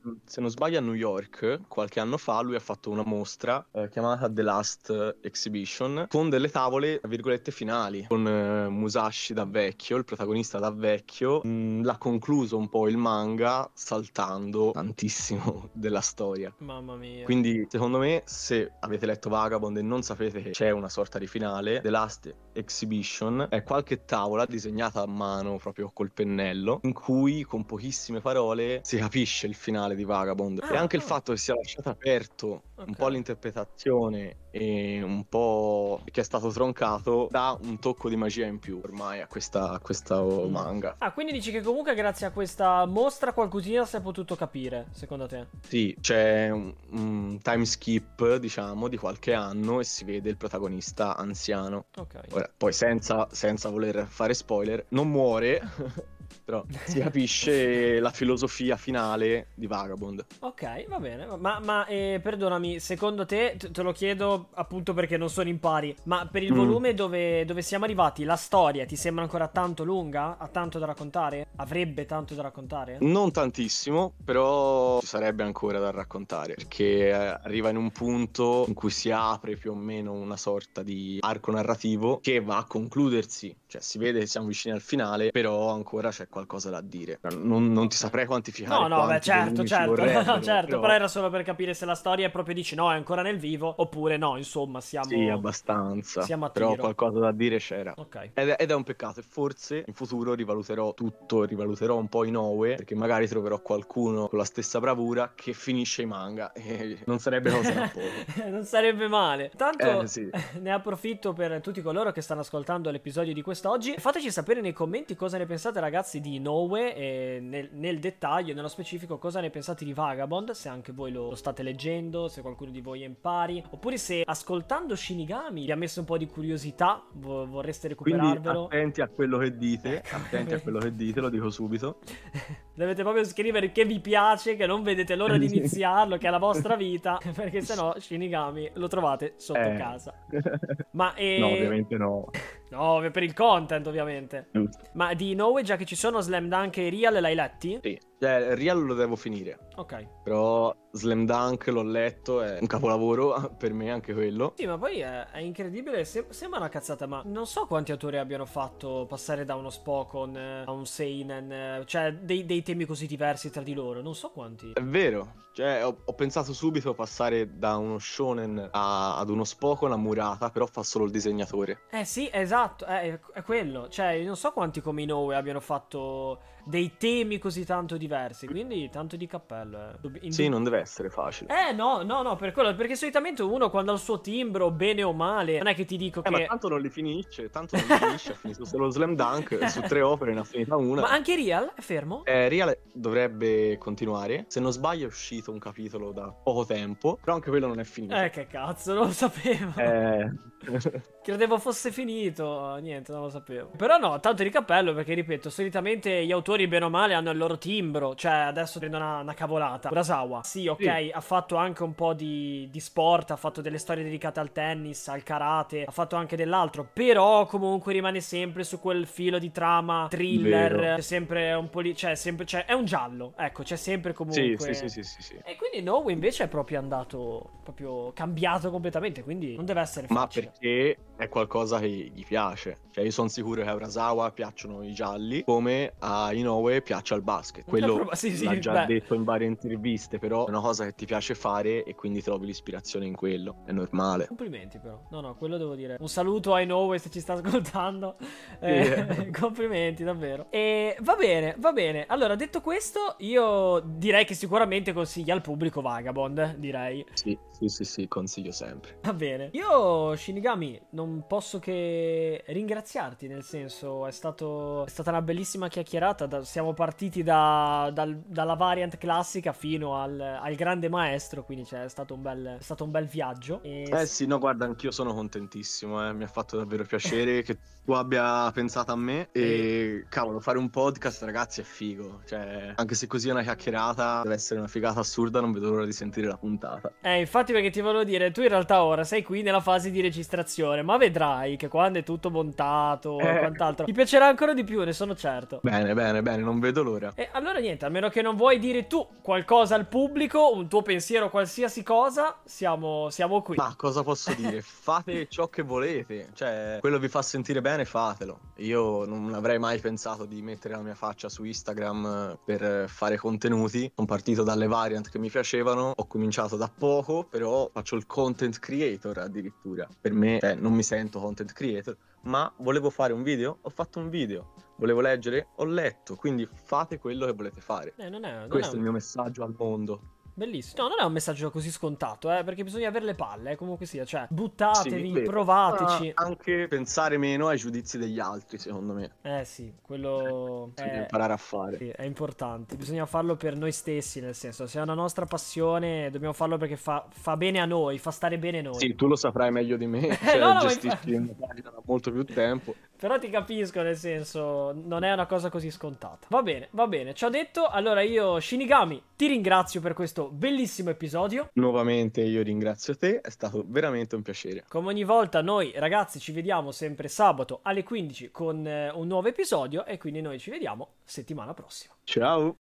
ehm, 0.04 0.20
se 0.24 0.40
non 0.40 0.50
sbaglio 0.50 0.78
a 0.78 0.80
New 0.80 0.94
York, 0.94 1.60
qualche 1.68 2.00
anno 2.00 2.16
fa, 2.16 2.40
lui 2.40 2.54
ha 2.54 2.60
fatto 2.60 2.90
una 2.90 3.02
mostra 3.04 3.64
eh, 3.72 3.88
chiamata 3.88 4.30
The 4.30 4.42
Last 4.42 5.16
Exhibition 5.20 6.06
con 6.08 6.28
delle 6.28 6.50
tavole, 6.50 6.98
tra 6.98 7.08
virgolette, 7.08 7.50
finali, 7.50 8.06
con 8.08 8.26
eh, 8.26 8.68
Musashi 8.68 9.34
da 9.34 9.44
vecchio, 9.44 9.96
il 9.96 10.04
protagonista 10.04 10.58
da 10.58 10.70
vecchio. 10.70 11.42
Mm, 11.46 11.82
l'ha 11.84 11.98
concluso 11.98 12.56
un 12.56 12.68
po' 12.68 12.88
il 12.88 12.96
manga 12.96 13.68
saltando 13.74 14.70
tantissimo 14.72 15.70
della 15.74 16.00
storia. 16.00 16.52
Mamma 16.58 16.96
mia. 16.96 17.24
Quindi, 17.24 17.66
secondo 17.68 17.98
me, 17.98 18.22
se 18.24 18.72
avete 18.80 19.06
letto 19.06 19.28
Vagabond 19.28 19.76
e 19.76 19.82
non 19.82 20.02
sapete 20.02 20.42
che 20.42 20.50
c'è 20.50 20.70
una 20.70 20.88
sorta 20.88 21.18
di 21.18 21.26
finale, 21.26 21.80
The 21.80 21.90
Last 21.90 22.34
Exhibition 22.56 23.46
è 23.50 23.62
qualche 23.62 24.04
tavola 24.04 24.46
disegnata 24.46 25.02
a 25.02 25.06
mano 25.06 25.58
proprio 25.58 25.90
col 25.92 26.10
pennello, 26.12 26.80
in 26.82 26.92
cui 26.92 27.44
con 27.44 27.64
pochissime 27.64 28.20
parole 28.20 28.80
si 28.82 28.96
capisce 28.96 29.46
il 29.46 29.54
finale 29.54 29.94
di 29.94 30.04
Vagabond. 30.04 30.60
Ah, 30.62 30.74
e 30.74 30.76
anche 30.76 30.96
il 30.96 31.02
ah. 31.02 31.06
fatto 31.06 31.32
che 31.32 31.38
sia 31.38 31.54
lasciato 31.54 31.88
aperto 31.90 32.62
un 32.78 32.90
Ok. 32.90 32.96
po' 32.96 33.08
l'interpretazione 33.08 34.36
e 34.50 35.02
un 35.02 35.26
po' 35.28 36.00
che 36.10 36.20
è 36.20 36.24
stato 36.24 36.48
troncato 36.50 37.28
dà 37.30 37.56
un 37.62 37.78
tocco 37.78 38.08
di 38.08 38.16
magia 38.16 38.46
in 38.46 38.58
più 38.58 38.80
ormai 38.82 39.20
a 39.20 39.26
questa, 39.26 39.70
a 39.70 39.78
questa 39.80 40.22
manga. 40.22 40.96
Ah, 40.98 41.12
quindi 41.12 41.32
dici 41.32 41.50
che 41.50 41.62
comunque 41.62 41.94
grazie 41.94 42.26
a 42.26 42.30
questa 42.30 42.84
mostra 42.86 43.32
qualcosina 43.32 43.84
si 43.84 43.96
è 43.96 44.00
potuto 44.00 44.36
capire, 44.36 44.88
secondo 44.92 45.26
te? 45.26 45.46
Sì, 45.60 45.96
c'è 46.00 46.50
un, 46.50 46.74
un 46.90 47.38
time 47.42 47.64
skip, 47.64 48.36
diciamo, 48.36 48.88
di 48.88 48.96
qualche 48.96 49.32
anno 49.32 49.80
e 49.80 49.84
si 49.84 50.04
vede 50.04 50.28
il 50.30 50.36
protagonista 50.36 51.16
anziano. 51.16 51.86
Ok. 51.96 52.20
Ora, 52.30 52.50
poi 52.56 52.72
senza, 52.72 53.26
senza 53.30 53.68
voler 53.70 54.06
fare 54.06 54.34
spoiler, 54.34 54.84
non 54.90 55.10
muore, 55.10 55.60
però 56.44 56.64
si 56.86 57.00
capisce 57.00 58.00
la 58.00 58.10
filosofia 58.10 58.76
finale 58.76 59.48
di 59.54 59.66
Vagabond. 59.66 60.24
Ok, 60.40 60.88
va 60.88 60.98
bene. 60.98 61.26
Ma, 61.36 61.60
ma 61.60 61.86
eh, 61.86 62.20
perdonami, 62.22 62.80
secondo 62.80 63.26
te, 63.26 63.56
te 63.56 63.82
lo 63.82 63.92
chiedo 63.92 64.48
appunto 64.54 64.94
perché 64.94 65.16
non 65.16 65.28
sono 65.28 65.48
in 65.48 65.58
pari, 65.58 65.94
ma 66.04 66.28
per 66.30 66.42
il 66.42 66.52
mm. 66.52 66.56
volume 66.56 66.94
dove, 66.94 67.44
dove, 67.44 67.62
siamo 67.62 67.84
arrivati, 67.84 68.24
la 68.24 68.36
storia 68.36 68.84
ti 68.86 68.96
sembra 68.96 69.24
ancora 69.24 69.48
tanto 69.48 69.84
lunga? 69.84 70.36
Ha 70.38 70.48
tanto 70.48 70.78
da 70.78 70.86
raccontare? 70.86 71.48
Avrebbe 71.56 72.06
tanto 72.06 72.34
da 72.34 72.42
raccontare? 72.42 72.98
Non 73.00 73.32
tantissimo, 73.32 74.12
però 74.24 75.00
ci 75.00 75.06
sarebbe 75.06 75.42
ancora 75.42 75.78
da 75.78 75.90
raccontare, 75.90 76.54
perché 76.54 77.08
eh, 77.08 77.12
arriva 77.12 77.70
in 77.70 77.76
un 77.76 77.90
punto 77.90 78.64
in 78.68 78.74
cui 78.74 78.90
si 78.90 79.10
apre 79.10 79.56
più 79.56 79.72
o 79.72 79.74
meno 79.74 80.12
una 80.12 80.36
sorta 80.36 80.82
di 80.82 81.18
arco 81.20 81.50
narrativo 81.52 82.18
che 82.20 82.40
va 82.40 82.58
a 82.58 82.64
concludersi. 82.64 83.54
Cioè, 83.66 83.80
si 83.80 83.98
vede 83.98 84.20
che 84.20 84.26
siamo 84.26 84.46
vicini 84.46 84.74
al 84.74 84.80
finale, 84.80 85.30
però 85.30 85.70
ancora 85.70 86.10
c'è 86.10 86.25
qualcosa 86.28 86.70
da 86.70 86.80
dire. 86.80 87.18
Non, 87.34 87.72
non 87.72 87.88
ti 87.88 87.96
saprei 87.96 88.26
quantificare. 88.26 88.88
No, 88.88 88.88
no, 88.88 89.06
beh, 89.06 89.20
certo, 89.20 89.64
certo. 89.64 90.04
no, 90.04 90.40
certo, 90.40 90.66
però... 90.66 90.80
però... 90.80 90.92
era 90.92 91.08
solo 91.08 91.30
per 91.30 91.42
capire 91.42 91.74
se 91.74 91.84
la 91.84 91.94
storia 91.94 92.26
è 92.26 92.30
proprio 92.30 92.54
dici 92.54 92.74
no, 92.74 92.90
è 92.90 92.94
ancora 92.94 93.22
nel 93.22 93.38
vivo, 93.38 93.72
oppure 93.76 94.16
no, 94.16 94.36
insomma, 94.36 94.80
siamo. 94.80 95.06
Sì, 95.08 95.28
abbastanza. 95.28 96.22
Siamo 96.22 96.46
a 96.46 96.50
tiro. 96.50 96.70
Però 96.70 96.80
qualcosa 96.80 97.18
da 97.18 97.32
dire 97.32 97.58
c'era. 97.58 97.94
Ok. 97.96 98.30
Ed 98.34 98.48
è, 98.50 98.56
ed 98.58 98.70
è 98.70 98.74
un 98.74 98.84
peccato, 98.84 99.20
e 99.20 99.22
forse 99.22 99.84
in 99.86 99.94
futuro 99.94 100.34
rivaluterò 100.34 100.94
tutto, 100.94 101.44
rivaluterò 101.44 101.96
un 101.96 102.08
po' 102.08 102.24
i 102.24 102.30
Noe, 102.30 102.76
perché 102.76 102.94
magari 102.94 103.26
troverò 103.28 103.60
qualcuno 103.60 104.28
con 104.28 104.38
la 104.38 104.44
stessa 104.44 104.80
bravura 104.80 105.32
che 105.34 105.52
finisce 105.52 106.02
i 106.02 106.06
manga. 106.06 106.52
E 106.66 106.98
non 107.04 107.20
sarebbe 107.20 107.50
cosa 107.50 107.70
da 107.70 107.90
poco. 107.92 108.48
non 108.50 108.64
sarebbe 108.64 109.06
male. 109.08 109.50
Tanto 109.56 110.02
eh, 110.02 110.06
sì. 110.06 110.28
ne 110.60 110.72
approfitto 110.72 111.32
per 111.32 111.60
tutti 111.60 111.80
coloro 111.80 112.10
che 112.12 112.20
stanno 112.20 112.40
ascoltando 112.40 112.90
l'episodio 112.90 113.32
di 113.32 113.42
quest'oggi. 113.42 113.94
Fateci 113.98 114.30
sapere 114.30 114.60
nei 114.60 114.72
commenti 114.72 115.14
cosa 115.14 115.38
ne 115.38 115.46
pensate, 115.46 115.80
ragazzi, 115.80 116.05
di 116.14 116.38
Noe 116.38 116.94
e 116.94 117.38
nel, 117.40 117.70
nel 117.72 117.98
dettaglio, 117.98 118.54
nello 118.54 118.68
specifico, 118.68 119.18
cosa 119.18 119.40
ne 119.40 119.50
pensate 119.50 119.84
di 119.84 119.92
Vagabond. 119.92 120.52
Se 120.52 120.68
anche 120.68 120.92
voi 120.92 121.12
lo, 121.12 121.30
lo 121.30 121.34
state 121.34 121.62
leggendo, 121.62 122.28
se 122.28 122.40
qualcuno 122.40 122.70
di 122.70 122.80
voi 122.80 123.02
è 123.02 123.06
in 123.06 123.20
pari, 123.20 123.62
oppure 123.70 123.98
se 123.98 124.22
ascoltando 124.24 124.94
Shinigami 124.94 125.64
vi 125.64 125.72
ha 125.72 125.76
messo 125.76 126.00
un 126.00 126.06
po' 126.06 126.16
di 126.16 126.26
curiosità, 126.26 127.04
vo- 127.14 127.46
vorreste 127.46 127.88
recuperarvelo. 127.88 128.66
Quindi 128.66 128.76
attenti 128.76 129.00
a 129.00 129.08
quello 129.08 129.38
che 129.38 129.56
dite, 129.56 129.96
ecco. 129.96 130.16
attenti 130.16 130.54
a 130.54 130.60
quello 130.60 130.78
che 130.78 130.94
dite, 130.94 131.20
lo 131.20 131.28
dico 131.28 131.50
subito. 131.50 131.98
Dovete 132.74 133.02
proprio 133.02 133.24
scrivere 133.24 133.72
che 133.72 133.84
vi 133.84 134.00
piace, 134.00 134.54
che 134.54 134.66
non 134.66 134.82
vedete 134.82 135.16
l'ora 135.16 135.38
di 135.38 135.46
iniziarlo, 135.46 136.18
che 136.18 136.28
è 136.28 136.30
la 136.30 136.38
vostra 136.38 136.76
vita, 136.76 137.18
perché 137.34 137.62
sennò 137.62 137.94
Shinigami 137.98 138.72
lo 138.74 138.88
trovate 138.88 139.34
sotto 139.36 139.60
eh. 139.60 139.76
casa. 139.76 140.14
Ma 140.92 141.14
e... 141.14 141.38
No, 141.38 141.48
ovviamente 141.48 141.96
no. 141.96 142.30
No, 142.76 143.10
per 143.10 143.22
il 143.22 143.32
content, 143.32 143.86
ovviamente. 143.86 144.48
Giusto. 144.52 144.84
Ma 144.92 145.14
di 145.14 145.30
Inoue, 145.30 145.62
già 145.62 145.76
che 145.76 145.86
ci 145.86 145.96
sono 145.96 146.20
Slam 146.20 146.48
Dunk 146.48 146.76
e 146.76 146.90
Real, 146.90 147.20
l'hai 147.20 147.34
letti? 147.34 147.78
Sì. 147.82 147.98
Cioè, 148.18 148.54
Real 148.54 148.82
lo 148.82 148.94
devo 148.94 149.16
finire. 149.16 149.68
Ok. 149.76 150.22
Però 150.22 150.74
Slam 150.92 151.26
Dunk 151.26 151.66
l'ho 151.66 151.82
letto, 151.82 152.40
è 152.40 152.58
un 152.60 152.66
capolavoro 152.66 153.54
per 153.58 153.72
me 153.72 153.90
anche 153.90 154.14
quello. 154.14 154.54
Sì, 154.56 154.66
ma 154.66 154.78
poi 154.78 155.00
è, 155.00 155.26
è 155.26 155.38
incredibile, 155.38 156.04
se, 156.04 156.26
sembra 156.30 156.58
una 156.58 156.68
cazzata, 156.68 157.06
ma 157.06 157.22
non 157.26 157.46
so 157.46 157.66
quanti 157.66 157.92
autori 157.92 158.16
abbiano 158.16 158.46
fatto 158.46 159.04
passare 159.06 159.44
da 159.44 159.54
uno 159.54 159.68
Spokon 159.68 160.36
eh, 160.36 160.62
a 160.64 160.70
un 160.70 160.86
Seinen, 160.86 161.52
eh, 161.52 161.82
cioè 161.86 162.14
dei, 162.14 162.46
dei, 162.46 162.62
temi 162.62 162.86
così 162.86 163.06
diversi 163.06 163.50
tra 163.50 163.62
di 163.62 163.74
loro, 163.74 164.00
non 164.00 164.14
so 164.14 164.30
quanti. 164.30 164.72
È 164.72 164.82
vero, 164.82 165.44
cioè 165.52 165.84
ho, 165.84 165.98
ho 166.02 166.12
pensato 166.14 166.54
subito 166.54 166.90
a 166.90 166.94
passare 166.94 167.58
da 167.58 167.76
uno 167.76 167.98
Shonen 167.98 168.68
a, 168.72 169.18
ad 169.18 169.28
uno 169.28 169.44
Spokon 169.44 169.92
a 169.92 169.96
Murata, 169.96 170.50
però 170.50 170.64
fa 170.64 170.82
solo 170.82 171.04
il 171.04 171.10
disegnatore. 171.10 171.82
Eh 171.90 172.06
sì, 172.06 172.30
esatto, 172.32 172.86
è, 172.86 173.20
è 173.34 173.42
quello, 173.42 173.88
cioè 173.88 174.22
non 174.22 174.36
so 174.36 174.52
quanti 174.52 174.80
come 174.80 175.02
Inoue 175.02 175.34
abbiano 175.34 175.60
fatto 175.60 176.54
dei 176.66 176.96
temi 176.98 177.38
così 177.38 177.64
tanto 177.64 177.96
diversi. 177.96 178.46
Quindi 178.46 178.90
tanto 178.90 179.16
di 179.16 179.26
cappello. 179.26 179.92
Eh. 180.02 180.18
In 180.22 180.32
sì, 180.32 180.48
non 180.48 180.64
deve 180.64 180.80
essere 180.80 181.08
facile. 181.08 181.68
Eh, 181.68 181.72
no, 181.72 182.02
no, 182.02 182.22
no, 182.22 182.36
per 182.36 182.52
quello. 182.52 182.74
Perché 182.74 182.96
solitamente 182.96 183.42
uno 183.42 183.70
quando 183.70 183.92
ha 183.92 183.94
il 183.94 184.00
suo 184.00 184.20
timbro, 184.20 184.70
bene 184.70 185.02
o 185.02 185.12
male, 185.12 185.58
non 185.58 185.68
è 185.68 185.74
che 185.74 185.84
ti 185.84 185.96
dico 185.96 186.20
eh, 186.20 186.22
che. 186.24 186.30
Ma 186.30 186.44
tanto 186.44 186.68
non 186.68 186.80
li 186.80 186.90
finisce. 186.90 187.48
Tanto 187.50 187.76
non 187.76 187.86
li 187.86 187.94
finisce. 187.94 188.32
ha 188.32 188.34
finito 188.34 188.64
solo 188.64 188.90
Slam 188.90 189.14
Dunk. 189.14 189.66
su 189.70 189.80
tre 189.82 190.00
opere 190.02 190.34
ne 190.34 190.40
ha 190.40 190.44
finita 190.44 190.76
una. 190.76 191.02
Ma 191.02 191.10
anche 191.10 191.36
Real 191.36 191.72
è 191.74 191.80
fermo? 191.80 192.24
Eh, 192.24 192.48
Real 192.48 192.76
dovrebbe 192.92 193.78
continuare. 193.78 194.44
Se 194.48 194.58
non 194.58 194.72
sbaglio, 194.72 195.04
è 195.04 195.08
uscito 195.08 195.52
un 195.52 195.58
capitolo 195.58 196.12
da 196.12 196.32
poco 196.32 196.66
tempo. 196.66 197.18
Però 197.20 197.34
anche 197.34 197.50
quello 197.50 197.68
non 197.68 197.78
è 197.78 197.84
finito. 197.84 198.14
Eh, 198.16 198.30
che 198.30 198.46
cazzo, 198.46 198.92
non 198.92 199.06
lo 199.06 199.12
sapevo. 199.12 199.72
Eh. 199.80 200.30
Credevo 201.22 201.58
fosse 201.58 201.90
finito. 201.90 202.76
Niente, 202.76 203.12
non 203.12 203.22
lo 203.22 203.30
sapevo. 203.30 203.70
Però 203.76 203.98
no, 203.98 204.18
tanto 204.20 204.42
di 204.42 204.50
cappello 204.50 204.94
perché, 204.94 205.14
ripeto, 205.14 205.50
solitamente 205.50 206.24
gli 206.24 206.32
autori, 206.32 206.55
bene 206.66 206.86
o 206.86 206.90
male, 206.90 207.14
hanno 207.14 207.30
il 207.30 207.36
loro 207.36 207.58
timbro. 207.58 208.14
Cioè, 208.14 208.32
adesso 208.32 208.78
prendo 208.78 208.96
una, 208.96 209.18
una 209.20 209.34
cavolata. 209.34 209.90
Urasawa, 209.90 210.42
sì, 210.42 210.66
ok, 210.66 210.82
sì. 210.82 211.10
ha 211.12 211.20
fatto 211.20 211.56
anche 211.56 211.82
un 211.82 211.94
po' 211.94 212.14
di, 212.14 212.68
di, 212.70 212.80
sport, 212.80 213.32
ha 213.32 213.36
fatto 213.36 213.60
delle 213.60 213.78
storie 213.78 214.02
dedicate 214.02 214.40
al 214.40 214.52
tennis, 214.52 215.08
al 215.08 215.22
karate, 215.22 215.84
ha 215.84 215.90
fatto 215.90 216.16
anche 216.16 216.36
dell'altro. 216.36 216.88
Però 216.90 217.44
comunque 217.46 217.92
rimane 217.92 218.20
sempre 218.20 218.64
su 218.64 218.80
quel 218.80 219.06
filo 219.06 219.38
di 219.38 219.52
trama, 219.52 220.06
thriller. 220.08 220.76
Vero. 220.76 220.94
C'è 220.96 221.02
sempre 221.02 221.52
un 221.52 221.68
po' 221.68 221.80
lì. 221.80 221.94
Cioè, 221.94 222.14
sempre, 222.14 222.46
cioè, 222.46 222.64
è 222.64 222.72
un 222.72 222.86
giallo. 222.86 223.34
Ecco, 223.36 223.62
c'è 223.62 223.76
sempre 223.76 224.14
comunque. 224.14 224.56
Sì, 224.58 224.74
sì, 224.74 224.88
sì, 224.88 225.02
sì, 225.02 225.22
sì, 225.22 225.40
E 225.44 225.56
quindi 225.56 225.82
Noe 225.82 226.12
invece 226.12 226.44
è 226.44 226.48
proprio 226.48 226.78
andato. 226.78 227.50
Proprio 227.62 228.12
cambiato 228.12 228.70
completamente. 228.70 229.22
Quindi 229.22 229.54
non 229.54 229.66
deve 229.66 229.80
essere 229.80 230.06
facile. 230.06 230.18
Ma 230.18 230.26
perché 230.26 230.96
è 231.16 231.28
qualcosa 231.28 231.78
che 231.78 231.88
gli 231.88 232.24
piace. 232.24 232.78
Cioè, 232.90 233.04
io 233.04 233.10
sono 233.10 233.28
sicuro 233.28 233.62
che 233.62 233.68
a 233.68 233.74
Urasawa 233.74 234.30
piacciono 234.30 234.82
i 234.82 234.92
gialli, 234.92 235.44
come 235.44 235.94
a 235.98 236.32
Inoue 236.32 236.45
piace 236.82 237.14
il 237.14 237.22
basket. 237.22 237.64
Quello 237.64 238.08
sì, 238.12 238.36
sì, 238.36 238.44
l'ha 238.44 238.58
già 238.58 238.72
beh. 238.72 238.86
detto 238.86 239.14
in 239.14 239.24
varie 239.24 239.46
interviste, 239.46 240.18
però 240.18 240.46
è 240.46 240.50
una 240.50 240.60
cosa 240.60 240.84
che 240.84 240.94
ti 240.94 241.06
piace 241.06 241.34
fare 241.34 241.84
e 241.84 241.94
quindi 241.94 242.22
trovi 242.22 242.46
l'ispirazione 242.46 243.06
in 243.06 243.14
quello. 243.14 243.62
È 243.64 243.72
normale. 243.72 244.26
Complimenti, 244.26 244.78
però. 244.78 245.00
No, 245.10 245.20
no, 245.20 245.34
quello 245.36 245.56
devo 245.56 245.74
dire. 245.74 245.96
Un 245.98 246.08
saluto 246.08 246.54
a 246.54 246.60
Inoue 246.60 246.98
se 246.98 247.10
ci 247.10 247.20
sta 247.20 247.34
ascoltando. 247.34 248.16
Eh, 248.58 249.30
complimenti, 249.38 250.02
davvero. 250.02 250.46
E 250.50 250.96
va 251.00 251.14
bene, 251.14 251.54
va 251.58 251.72
bene. 251.72 252.04
Allora, 252.08 252.34
detto 252.34 252.60
questo, 252.60 253.16
io 253.18 253.80
direi 253.84 254.24
che 254.24 254.34
sicuramente 254.34 254.92
consiglia 254.92 255.34
al 255.34 255.40
pubblico 255.40 255.80
Vagabond, 255.80 256.56
direi. 256.56 257.04
Sì, 257.12 257.38
sì, 257.58 257.68
sì, 257.68 257.84
sì, 257.84 258.08
consiglio 258.08 258.52
sempre. 258.52 258.98
Va 259.02 259.14
bene. 259.14 259.48
Io, 259.52 260.14
Shinigami, 260.14 260.78
non 260.90 261.24
posso 261.26 261.58
che 261.58 262.44
ringraziarti, 262.48 263.26
nel 263.28 263.42
senso, 263.42 264.06
è, 264.06 264.10
stato, 264.10 264.84
è 264.84 264.90
stata 264.90 265.08
una 265.08 265.22
bellissima 265.22 265.68
chiacchierata. 265.68 266.26
Da, 266.26 266.44
siamo 266.44 266.74
partiti 266.74 267.22
da, 267.22 267.90
dal, 267.94 268.14
dalla 268.26 268.54
variant 268.54 268.98
classica 268.98 269.54
fino 269.54 269.96
al, 269.96 270.20
al 270.20 270.54
grande 270.54 270.90
maestro, 270.90 271.44
quindi 271.44 271.64
cioè, 271.64 271.84
è, 271.84 271.88
stato 271.88 272.12
un 272.12 272.22
bel, 272.22 272.56
è 272.58 272.62
stato 272.62 272.84
un 272.84 272.90
bel 272.90 273.06
viaggio. 273.06 273.62
E... 273.62 273.88
Eh 273.90 274.06
sì, 274.06 274.26
no, 274.26 274.38
guarda, 274.38 274.66
anch'io 274.66 274.90
sono 274.90 275.14
contentissimo, 275.14 276.06
eh. 276.06 276.12
mi 276.12 276.24
ha 276.24 276.28
fatto 276.28 276.58
davvero 276.58 276.84
piacere 276.84 277.40
che 277.42 277.56
tu 277.86 277.92
abbia 277.92 278.50
pensato 278.52 278.92
a 278.92 278.96
me 278.96 279.28
e 279.32 280.04
cavolo, 280.10 280.40
fare 280.40 280.58
un 280.58 280.68
podcast, 280.68 281.22
ragazzi, 281.22 281.60
è 281.62 281.64
figo. 281.64 282.20
Cioè, 282.26 282.72
anche 282.74 282.94
se 282.94 283.06
così 283.06 283.28
è 283.28 283.32
una 283.32 283.42
chiacchierata, 283.42 284.22
deve 284.22 284.34
essere 284.34 284.58
una 284.58 284.68
figata 284.68 285.00
assurda, 285.00 285.40
non 285.40 285.52
vedo 285.52 285.70
l'ora 285.70 285.84
di 285.84 285.92
sentire 285.92 286.26
la 286.26 286.36
puntata. 286.36 286.92
Eh, 287.00 287.20
infatti 287.20 287.45
perché 287.52 287.70
ti 287.70 287.80
volevo 287.80 288.04
dire, 288.04 288.30
tu 288.30 288.42
in 288.42 288.48
realtà 288.48 288.82
ora 288.82 289.04
sei 289.04 289.22
qui 289.22 289.42
nella 289.42 289.60
fase 289.60 289.90
di 289.90 290.00
registrazione, 290.00 290.82
ma 290.82 290.96
vedrai 290.96 291.56
che 291.56 291.68
quando 291.68 291.98
è 291.98 292.02
tutto 292.02 292.30
montato 292.30 293.18
eh. 293.18 293.28
e 293.28 293.38
quant'altro, 293.38 293.84
ti 293.84 293.92
piacerà 293.92 294.26
ancora 294.26 294.54
di 294.54 294.64
più, 294.64 294.82
ne 294.82 294.92
sono 294.92 295.14
certo. 295.14 295.60
Bene, 295.62 295.94
bene, 295.94 296.22
bene, 296.22 296.42
non 296.42 296.58
vedo 296.60 296.82
l'ora. 296.82 297.12
E 297.14 297.28
allora 297.32 297.58
niente, 297.58 297.84
a 297.84 297.88
meno 297.88 298.08
che 298.08 298.22
non 298.22 298.36
vuoi 298.36 298.58
dire 298.58 298.86
tu 298.86 299.06
qualcosa 299.22 299.74
al 299.74 299.86
pubblico, 299.86 300.52
un 300.52 300.68
tuo 300.68 300.82
pensiero, 300.82 301.30
qualsiasi 301.30 301.82
cosa, 301.82 302.38
siamo, 302.44 303.08
siamo 303.10 303.42
qui. 303.42 303.56
Ma 303.56 303.74
cosa 303.76 304.02
posso 304.02 304.32
dire? 304.36 304.60
Fate 304.62 305.28
ciò 305.28 305.48
che 305.48 305.62
volete, 305.62 306.28
cioè, 306.34 306.78
quello 306.80 306.98
vi 306.98 307.08
fa 307.08 307.22
sentire 307.22 307.60
bene, 307.60 307.84
fatelo. 307.84 308.38
Io 308.56 309.04
non 309.04 309.34
avrei 309.34 309.58
mai 309.58 309.78
pensato 309.78 310.24
di 310.24 310.42
mettere 310.42 310.74
la 310.74 310.80
mia 310.80 310.94
faccia 310.94 311.28
su 311.28 311.44
Instagram 311.44 312.38
per 312.44 312.88
fare 312.88 313.16
contenuti. 313.16 313.90
Sono 313.94 314.06
partito 314.06 314.42
dalle 314.42 314.66
variant 314.66 315.08
che 315.08 315.18
mi 315.18 315.30
piacevano, 315.30 315.92
ho 315.94 316.06
cominciato 316.06 316.56
da 316.56 316.70
poco, 316.72 317.26
però 317.36 317.68
faccio 317.70 317.96
il 317.96 318.06
content 318.06 318.58
creator 318.58 319.18
addirittura. 319.18 319.86
Per 320.00 320.12
me 320.14 320.38
eh, 320.38 320.54
non 320.54 320.72
mi 320.72 320.82
sento 320.82 321.20
content 321.20 321.52
creator, 321.52 321.94
ma 322.22 322.50
volevo 322.58 322.88
fare 322.88 323.12
un 323.12 323.22
video, 323.22 323.58
ho 323.60 323.68
fatto 323.68 323.98
un 323.98 324.08
video. 324.08 324.54
Volevo 324.76 325.02
leggere, 325.02 325.48
ho 325.56 325.64
letto, 325.66 326.16
quindi 326.16 326.48
fate 326.50 326.98
quello 326.98 327.26
che 327.26 327.32
volete 327.32 327.60
fare. 327.60 327.92
Eh, 327.98 328.08
non 328.08 328.24
è, 328.24 328.38
non 328.38 328.48
Questo 328.48 328.70
è, 328.70 328.74
è 328.74 328.76
il 328.76 328.82
mio 328.82 328.92
messaggio 328.92 329.44
al 329.44 329.54
mondo. 329.54 330.15
Bellissimo. 330.38 330.82
No, 330.82 330.88
non 330.88 330.98
è 331.00 331.04
un 331.04 331.12
messaggio 331.12 331.50
così 331.50 331.70
scontato, 331.70 332.30
eh, 332.30 332.44
perché 332.44 332.62
bisogna 332.62 332.88
avere 332.88 333.06
le 333.06 333.14
palle, 333.14 333.52
eh, 333.52 333.56
comunque 333.56 333.86
sia. 333.86 334.04
Cioè, 334.04 334.26
buttatevi, 334.28 335.14
sì, 335.14 335.22
provateci. 335.22 336.12
Ma 336.14 336.24
anche 336.26 336.66
pensare 336.68 337.16
meno 337.16 337.48
ai 337.48 337.56
giudizi 337.56 337.96
degli 337.96 338.20
altri, 338.20 338.58
secondo 338.58 338.92
me. 338.92 339.12
Eh 339.22 339.46
sì, 339.46 339.72
quello... 339.80 340.72
Bisogna 340.74 340.92
è... 340.92 340.98
imparare 340.98 341.32
a 341.32 341.38
fare. 341.38 341.78
Sì, 341.78 341.88
è 341.88 342.02
importante. 342.02 342.76
Bisogna 342.76 343.06
farlo 343.06 343.36
per 343.36 343.56
noi 343.56 343.72
stessi, 343.72 344.20
nel 344.20 344.34
senso, 344.34 344.66
se 344.66 344.78
è 344.78 344.82
una 344.82 344.92
nostra 344.92 345.24
passione, 345.24 346.10
dobbiamo 346.10 346.34
farlo 346.34 346.58
perché 346.58 346.76
fa, 346.76 347.06
fa 347.08 347.34
bene 347.38 347.58
a 347.60 347.64
noi, 347.64 347.96
fa 347.96 348.10
stare 348.10 348.36
bene 348.36 348.60
noi. 348.60 348.74
Sì, 348.74 348.94
tu 348.94 349.06
lo 349.06 349.16
saprai 349.16 349.50
meglio 349.50 349.78
di 349.78 349.86
me. 349.86 350.18
Cioè, 350.26 350.38
no, 350.38 350.52
no, 350.52 350.60
gestisci 350.60 351.18
ma... 351.18 351.46
pagina 351.46 351.70
da 351.70 351.80
molto 351.84 352.10
più 352.10 352.24
tempo. 352.24 352.74
Però 352.98 353.18
ti 353.18 353.30
capisco, 353.30 353.80
nel 353.80 353.96
senso, 353.96 354.72
non 354.74 355.02
è 355.02 355.12
una 355.12 355.26
cosa 355.26 355.48
così 355.48 355.70
scontata. 355.70 356.26
Va 356.28 356.42
bene, 356.42 356.68
va 356.72 356.86
bene. 356.86 357.14
Ci 357.14 357.24
ho 357.24 357.30
detto, 357.30 357.66
allora 357.66 358.02
io, 358.02 358.40
Shinigami, 358.40 359.02
ti 359.16 359.26
ringrazio 359.26 359.80
per 359.80 359.94
questo 360.26 360.30
bellissimo 360.30 360.90
episodio. 360.90 361.50
Nuovamente 361.54 362.22
io 362.22 362.42
ringrazio 362.42 362.96
te, 362.96 363.20
è 363.20 363.30
stato 363.30 363.64
veramente 363.66 364.16
un 364.16 364.22
piacere. 364.22 364.64
Come 364.68 364.88
ogni 364.88 365.04
volta, 365.04 365.42
noi 365.42 365.72
ragazzi 365.76 366.18
ci 366.18 366.32
vediamo 366.32 366.72
sempre 366.72 367.08
sabato 367.08 367.60
alle 367.62 367.82
15 367.82 368.30
con 368.30 368.66
eh, 368.66 368.90
un 368.90 369.06
nuovo 369.06 369.28
episodio 369.28 369.84
e 369.84 369.98
quindi 369.98 370.20
noi 370.20 370.38
ci 370.38 370.50
vediamo 370.50 370.94
settimana 371.04 371.54
prossima. 371.54 371.94
Ciao! 372.04 372.54